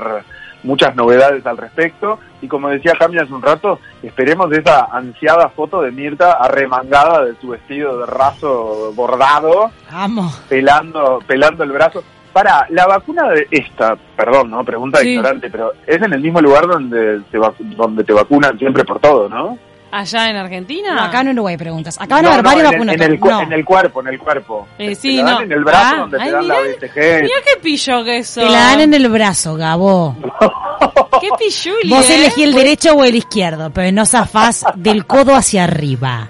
muchas 0.63 0.95
novedades 0.95 1.45
al 1.45 1.57
respecto. 1.57 2.19
Y 2.41 2.47
como 2.47 2.69
decía 2.69 2.93
Camila 2.97 3.23
hace 3.23 3.33
un 3.33 3.41
rato, 3.41 3.79
esperemos 4.01 4.51
esa 4.51 4.85
ansiada 4.91 5.49
foto 5.49 5.81
de 5.81 5.91
Mirta 5.91 6.33
arremangada 6.33 7.25
de 7.25 7.35
su 7.39 7.49
vestido 7.49 7.99
de 7.99 8.05
raso 8.07 8.91
bordado, 8.95 9.71
Vamos. 9.91 10.43
pelando, 10.49 11.19
pelando 11.27 11.63
el 11.63 11.71
brazo. 11.71 12.03
Para, 12.33 12.67
la 12.69 12.85
vacuna 12.85 13.29
de 13.29 13.47
esta, 13.49 13.95
perdón, 14.15 14.51
¿no? 14.51 14.63
Pregunta 14.63 14.99
Sí. 14.99 15.09
ignorante, 15.09 15.49
pero 15.49 15.71
es 15.87 15.99
en 15.99 16.13
el 16.13 16.21
mismo 16.21 16.39
lugar 16.39 16.67
donde 16.67 17.21
te, 17.31 17.39
donde 17.75 18.03
te 18.03 18.13
vacunan 18.13 18.57
siempre 18.59 18.83
por 18.85 18.99
todo, 18.99 19.27
¿no? 19.27 19.57
Allá 19.97 20.29
en 20.29 20.35
Argentina. 20.35 20.93
No, 20.93 21.01
acá 21.01 21.21
en 21.21 21.29
Uruguay 21.29 21.57
preguntas. 21.57 21.97
Acá 21.99 22.15
van 22.15 22.25
a 22.25 22.27
No, 22.27 22.33
haber 22.33 22.43
no, 22.43 22.49
varios 22.49 22.65
en, 22.67 22.67
el, 22.67 22.77
vacunas. 22.77 22.95
en, 22.95 23.01
el, 23.01 23.07
en 23.47 23.53
el 23.53 23.65
cuerpo, 23.65 24.01
en 24.01 24.07
el 24.07 24.19
cuerpo. 24.19 24.67
Eh, 24.77 24.89
Te 24.89 24.95
sí, 24.95 25.17
la 25.17 25.23
dan 25.23 25.33
no. 25.35 25.41
en 25.41 25.51
el 25.53 25.63
brazo 25.63 25.79
Ah, 25.87 25.97
donde 26.01 26.17
te 26.19 26.31
dan 26.31 26.47
la 26.47 26.53
mirá. 26.61 26.75
BCG. 26.79 27.21
Mira 27.23 27.35
qué 27.43 27.61
pillo 27.61 28.03
que 28.03 28.17
eso. 28.17 28.41
Te 28.41 28.49
la 28.49 28.59
dan 28.59 28.81
en 28.81 28.93
el 28.93 29.09
brazo, 29.09 29.55
Gabo. 29.55 30.15
Qué 31.19 31.29
pilluli, 31.39 31.89
Vos 31.89 32.07
¿eh? 32.11 32.15
elegí 32.17 32.43
el 32.43 32.53
derecho 32.53 32.93
o 32.93 33.03
el 33.03 33.15
izquierdo, 33.15 33.71
pero 33.71 33.91
no 33.91 34.05
zafás 34.05 34.63
del 34.75 35.07
codo 35.07 35.33
hacia 35.35 35.63
arriba. 35.63 36.27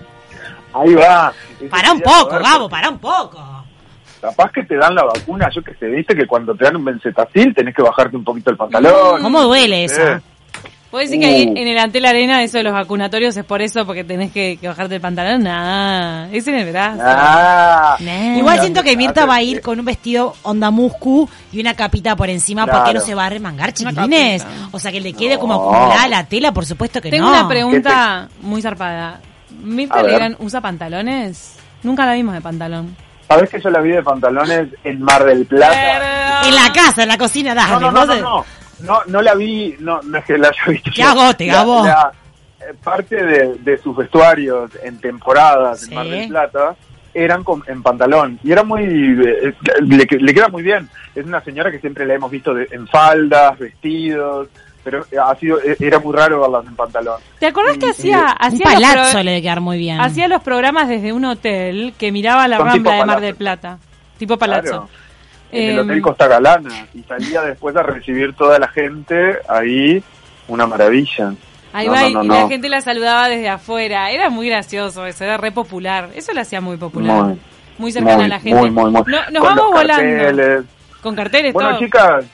Ahí 0.74 0.94
va. 0.96 1.34
Pará 1.70 1.92
un 1.92 2.00
poco, 2.00 2.40
Gabo, 2.40 2.70
pará 2.70 2.90
un 2.90 3.00
poco. 3.00 3.44
Capaz 4.22 4.52
que 4.54 4.64
te 4.64 4.78
dan 4.78 4.96
la 4.96 5.04
vacuna, 5.04 5.50
yo 5.54 5.62
que 5.62 5.74
sé, 5.76 5.88
viste 5.88 6.16
que 6.16 6.26
cuando 6.26 6.56
te 6.56 6.64
dan 6.64 6.78
un 6.78 6.86
bencetacil 6.86 7.54
tenés 7.54 7.76
que 7.76 7.82
bajarte 7.82 8.16
un 8.16 8.24
poquito 8.24 8.50
el 8.52 8.56
pantalón. 8.58 9.22
¿Cómo 9.22 9.44
duele 9.44 9.84
eso? 9.84 10.02
Eh, 10.98 11.00
¿Puedes 11.00 11.10
decir 11.12 11.22
que 11.22 11.28
ahí 11.28 11.48
Uh. 11.48 11.58
en 11.58 11.68
el 11.68 11.78
Antel 11.78 12.06
Arena 12.06 12.42
eso 12.44 12.58
de 12.58 12.64
los 12.64 12.74
vacunatorios 12.74 13.38
es 13.38 13.46
por 13.46 13.62
eso, 13.62 13.86
porque 13.86 14.04
tenés 14.04 14.32
que, 14.32 14.58
que 14.60 14.68
bajarte 14.68 14.96
el 14.96 15.02
pantalón? 15.02 15.44
Nada, 15.44 16.28
es 16.32 16.48
en 16.48 16.56
el 16.56 16.72
brazo. 16.72 17.02
Ah, 17.04 17.98
Nah. 18.00 18.38
Igual 18.38 18.60
siento 18.62 18.82
que 18.84 18.98
Mirta 18.98 19.26
va 19.26 19.36
a 19.36 19.42
ir 19.42 19.62
con 19.62 19.80
un 19.80 19.86
vestido 19.86 20.34
onda 20.44 20.72
muscu 20.72 21.30
y 21.54 21.60
una 21.62 21.74
capita 21.76 22.16
por 22.16 22.30
encima 22.30 22.64
Claro. 22.66 22.80
porque 22.80 22.94
no 22.96 23.02
se 23.02 23.14
va 23.16 23.26
a 23.26 23.30
remangar, 23.30 23.74
chiquilines. 23.74 24.46
O 24.72 24.80
sea, 24.80 24.92
que 24.92 25.00
le 25.02 25.14
quede 25.14 25.36
No. 25.36 25.40
como 25.40 25.54
acumulada 25.56 26.08
la 26.08 26.24
tela, 26.26 26.52
por 26.52 26.66
supuesto 26.66 27.00
que 27.02 27.10
Tengo 27.12 27.26
no. 27.30 27.34
una 27.40 27.48
pregunta 27.48 28.28
muy 28.42 28.62
zarpada. 28.62 29.20
¿Mirta. 29.62 30.02
Legrand 30.04 30.36
usa 30.40 30.62
pantalones? 30.62 31.56
Nunca 31.84 32.06
la 32.06 32.14
vimos 32.14 32.34
de 32.34 32.42
pantalón. 32.42 32.96
¿Sabés 33.28 33.50
que 33.50 33.60
yo 33.62 33.70
la 33.70 33.82
vi 33.82 33.90
de 33.92 34.02
pantalones 34.04 34.70
en 34.84 35.02
Mar 35.02 35.26
del 35.26 35.46
Plata? 35.46 36.42
En 36.48 36.56
la 36.56 36.72
casa, 36.74 37.04
en 37.04 37.10
la 37.10 37.18
cocina, 37.18 37.54
dale. 37.54 37.72
No, 37.80 37.92
no, 37.92 38.06
no, 38.06 38.46
no, 38.82 39.00
no 39.08 39.22
la 39.22 39.36
vi, 39.36 39.76
no, 39.80 40.02
no 40.02 40.18
es 40.18 40.26
que 40.26 40.38
la 40.38 40.50
haya 40.50 40.64
visto. 40.72 40.92
Qué 40.96 41.04
agote, 41.04 41.48
La- 41.48 42.12
eh, 42.60 42.74
parte 42.84 43.16
de, 43.24 43.56
de 43.60 43.78
sus 43.78 43.96
vestuarios 43.96 44.72
en 44.84 45.00
temporadas 45.00 45.82
Sí. 45.82 45.90
en 45.90 45.96
Mar 45.96 46.08
del 46.08 46.28
Plata 46.28 46.76
eran 47.14 47.44
con- 47.44 47.64
en 47.68 47.82
pantalón 47.84 48.40
y 48.44 48.52
era 48.52 48.64
muy 48.64 48.84
eh, 48.84 49.54
le, 49.82 49.98
le 50.20 50.34
queda 50.34 50.48
muy 50.50 50.62
bien 50.64 50.90
es 51.16 51.26
una 51.26 51.42
señora 51.42 51.72
que 51.72 51.80
siempre 51.80 52.06
la 52.06 52.16
hemos 52.16 52.30
visto 52.32 52.54
de- 52.54 52.68
en 52.72 52.88
faldas 52.88 53.58
vestidos 53.60 54.50
pero 54.84 55.06
ha 55.24 55.36
sido 55.36 55.60
e- 55.62 55.78
era 55.80 56.00
muy 56.00 56.14
raro 56.16 56.42
verlas 56.42 56.66
en 56.68 56.76
pantalón 56.76 57.20
¿Te 57.40 57.46
acordás 57.48 57.78
que 57.78 57.90
hacía, 57.90 58.36
Un 58.40 58.48
hacía, 58.48 58.66
los 58.66 58.74
palazzo 58.74 59.18
le 59.24 59.32
debe 59.32 59.42
quedar 59.44 59.62
muy 59.62 59.78
bien. 59.78 60.00
hacía 60.02 60.28
los 60.28 60.42
programas 60.44 60.88
desde 60.90 61.14
un 61.14 61.26
hotel 61.26 61.94
que 61.98 62.12
miraba 62.12 62.48
la 62.48 62.58
Son 62.58 62.68
rambla 62.68 62.94
de 62.94 63.06
Mar 63.06 63.22
del 63.22 63.36
Plata? 63.36 63.78
Tipo 64.18 64.38
palazzo. 64.38 64.64
Claro. 64.88 64.90
En 65.52 65.70
el 65.72 65.80
Em, 65.80 65.86
hotel 65.86 66.02
Costa 66.02 66.28
Galana 66.28 66.88
y 66.94 67.02
salía 67.04 67.42
después 67.42 67.76
a 67.76 67.84
recibir 67.84 68.34
toda 68.34 68.60
la 68.60 68.68
gente 68.68 69.38
ahí 69.48 70.04
una 70.48 70.66
maravilla 70.68 71.34
Ahí 71.74 71.88
No, 71.88 71.94
va 71.94 72.02
no, 72.02 72.08
y 72.10 72.14
no, 72.14 72.24
y 72.24 72.28
la 72.28 72.48
gente 72.48 72.70
la 72.70 72.82
saludaba 72.82 73.28
desde 73.28 73.50
afuera. 73.50 74.10
Era 74.10 74.30
muy 74.30 74.48
gracioso 74.50 75.06
eso, 75.06 75.24
era 75.26 75.38
re 75.38 75.52
popular. 75.52 76.10
Eso 76.16 76.34
lo 76.34 76.42
hacía 76.42 76.62
muy 76.62 76.78
popular. 76.78 77.24
Muy, 77.24 77.40
Muy, 77.78 77.92
cercana 77.92 78.16
muy, 78.16 78.26
a 78.26 78.28
la 78.30 78.40
gente. 78.40 78.72
muy, 78.72 78.92
nos 78.92 79.04
Con 79.04 79.42
vamos 79.44 79.72
volando. 79.74 79.94
carteles. 80.18 80.64
Con 81.02 81.16
carteles, 81.16 81.54
Bueno, 81.54 81.70
todo. 81.72 81.80
chicas, 81.80 82.26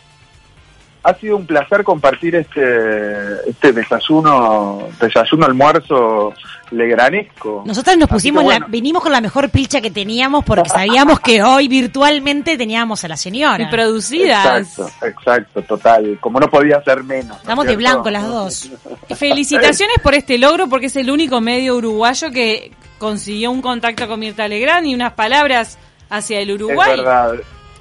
ha 1.03 1.13
sido 1.15 1.35
un 1.35 1.45
placer 1.45 1.83
compartir 1.83 2.35
este 2.35 3.49
este 3.49 3.73
desayuno, 3.73 4.87
desayuno 4.99 5.45
almuerzo 5.45 6.33
legranesco. 6.71 7.63
Nosotros 7.65 7.97
nos 7.97 8.09
pusimos, 8.09 8.45
la, 8.45 8.65
vinimos 8.67 9.03
con 9.03 9.11
la 9.11 9.21
mejor 9.21 9.49
pilcha 9.49 9.81
que 9.81 9.91
teníamos 9.91 10.43
porque 10.43 10.69
sabíamos 10.69 11.19
que 11.19 11.43
hoy 11.43 11.67
virtualmente 11.67 12.57
teníamos 12.57 13.03
a 13.03 13.09
la 13.09 13.17
señora. 13.17 13.63
Y 13.63 13.67
producidas. 13.67 14.79
Exacto, 14.79 15.05
exacto, 15.05 15.61
total. 15.63 16.17
Como 16.19 16.39
no 16.39 16.49
podía 16.49 16.81
ser 16.83 17.03
menos. 17.03 17.27
¿no 17.27 17.33
es 17.33 17.41
Estamos 17.41 17.65
de 17.65 17.75
blanco 17.75 18.09
las 18.09 18.27
dos. 18.27 18.71
Felicitaciones 19.15 19.97
por 20.01 20.15
este 20.15 20.37
logro 20.37 20.67
porque 20.67 20.87
es 20.87 20.95
el 20.95 21.11
único 21.11 21.41
medio 21.41 21.75
uruguayo 21.75 22.31
que 22.31 22.71
consiguió 22.97 23.51
un 23.51 23.61
contacto 23.61 24.07
con 24.07 24.19
Mirta 24.19 24.47
Legrand 24.47 24.87
y 24.87 24.95
unas 24.95 25.13
palabras 25.13 25.77
hacia 26.09 26.39
el 26.39 26.49
Es 26.49 26.55
Uruguay. 26.55 26.97
verdad. 26.97 27.33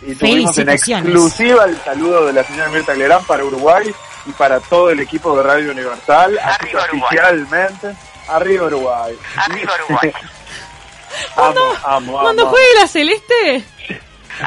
Y 0.06 0.14
tuvimos 0.14 0.56
en 0.58 0.68
exclusiva 0.68 1.64
el 1.64 1.76
saludo 1.78 2.26
de 2.26 2.32
la 2.32 2.44
señora 2.44 2.68
Mirta 2.70 2.94
Clerán 2.94 3.24
para 3.24 3.44
Uruguay 3.44 3.92
y 4.26 4.32
para 4.32 4.58
todo 4.60 4.90
el 4.90 5.00
equipo 5.00 5.36
de 5.36 5.42
Radio 5.44 5.70
Universal. 5.72 6.38
Arriba 6.42 6.82
Uruguay. 6.90 7.02
oficialmente, 7.08 7.92
arriba 8.28 8.66
Uruguay. 8.66 9.14
Arriba 9.36 9.72
Uruguay. 9.86 10.12
amo, 11.36 11.60
amo, 11.84 12.20
Cuando 12.22 12.42
amo. 12.42 12.50
juegue 12.52 12.74
la 12.80 12.88
Celeste, 12.88 13.64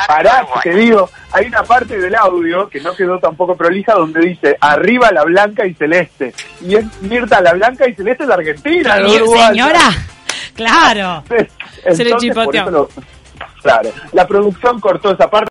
Pará, 0.08 0.42
Uruguay. 0.44 0.62
te 0.64 0.70
digo, 0.74 1.10
hay 1.32 1.46
una 1.46 1.64
parte 1.64 1.98
del 2.00 2.16
audio 2.16 2.68
que 2.68 2.82
no 2.82 2.96
quedó 2.96 3.20
tampoco 3.20 3.56
prolija 3.56 3.94
donde 3.94 4.20
dice 4.22 4.58
arriba 4.60 5.12
la 5.12 5.24
blanca 5.24 5.66
y 5.66 5.74
celeste. 5.76 6.34
Y 6.62 6.76
es 6.76 6.86
Mirta 7.02 7.40
la 7.40 7.54
blanca 7.54 7.88
y 7.88 7.94
celeste 7.94 8.26
de 8.26 8.34
Argentina, 8.34 8.98
no 9.00 9.10
Uruguay. 9.14 9.48
Señora, 9.50 9.90
claro. 10.56 11.24
Se 11.30 11.36
le 12.04 12.10
Entonces, 12.12 12.14
por 12.14 12.20
chipoteó. 12.20 12.72
lo- 12.72 12.90
claro, 13.62 13.92
la 14.14 14.26
producción 14.28 14.80
cortó 14.80 15.12
esa 15.12 15.30
parte. 15.30 15.44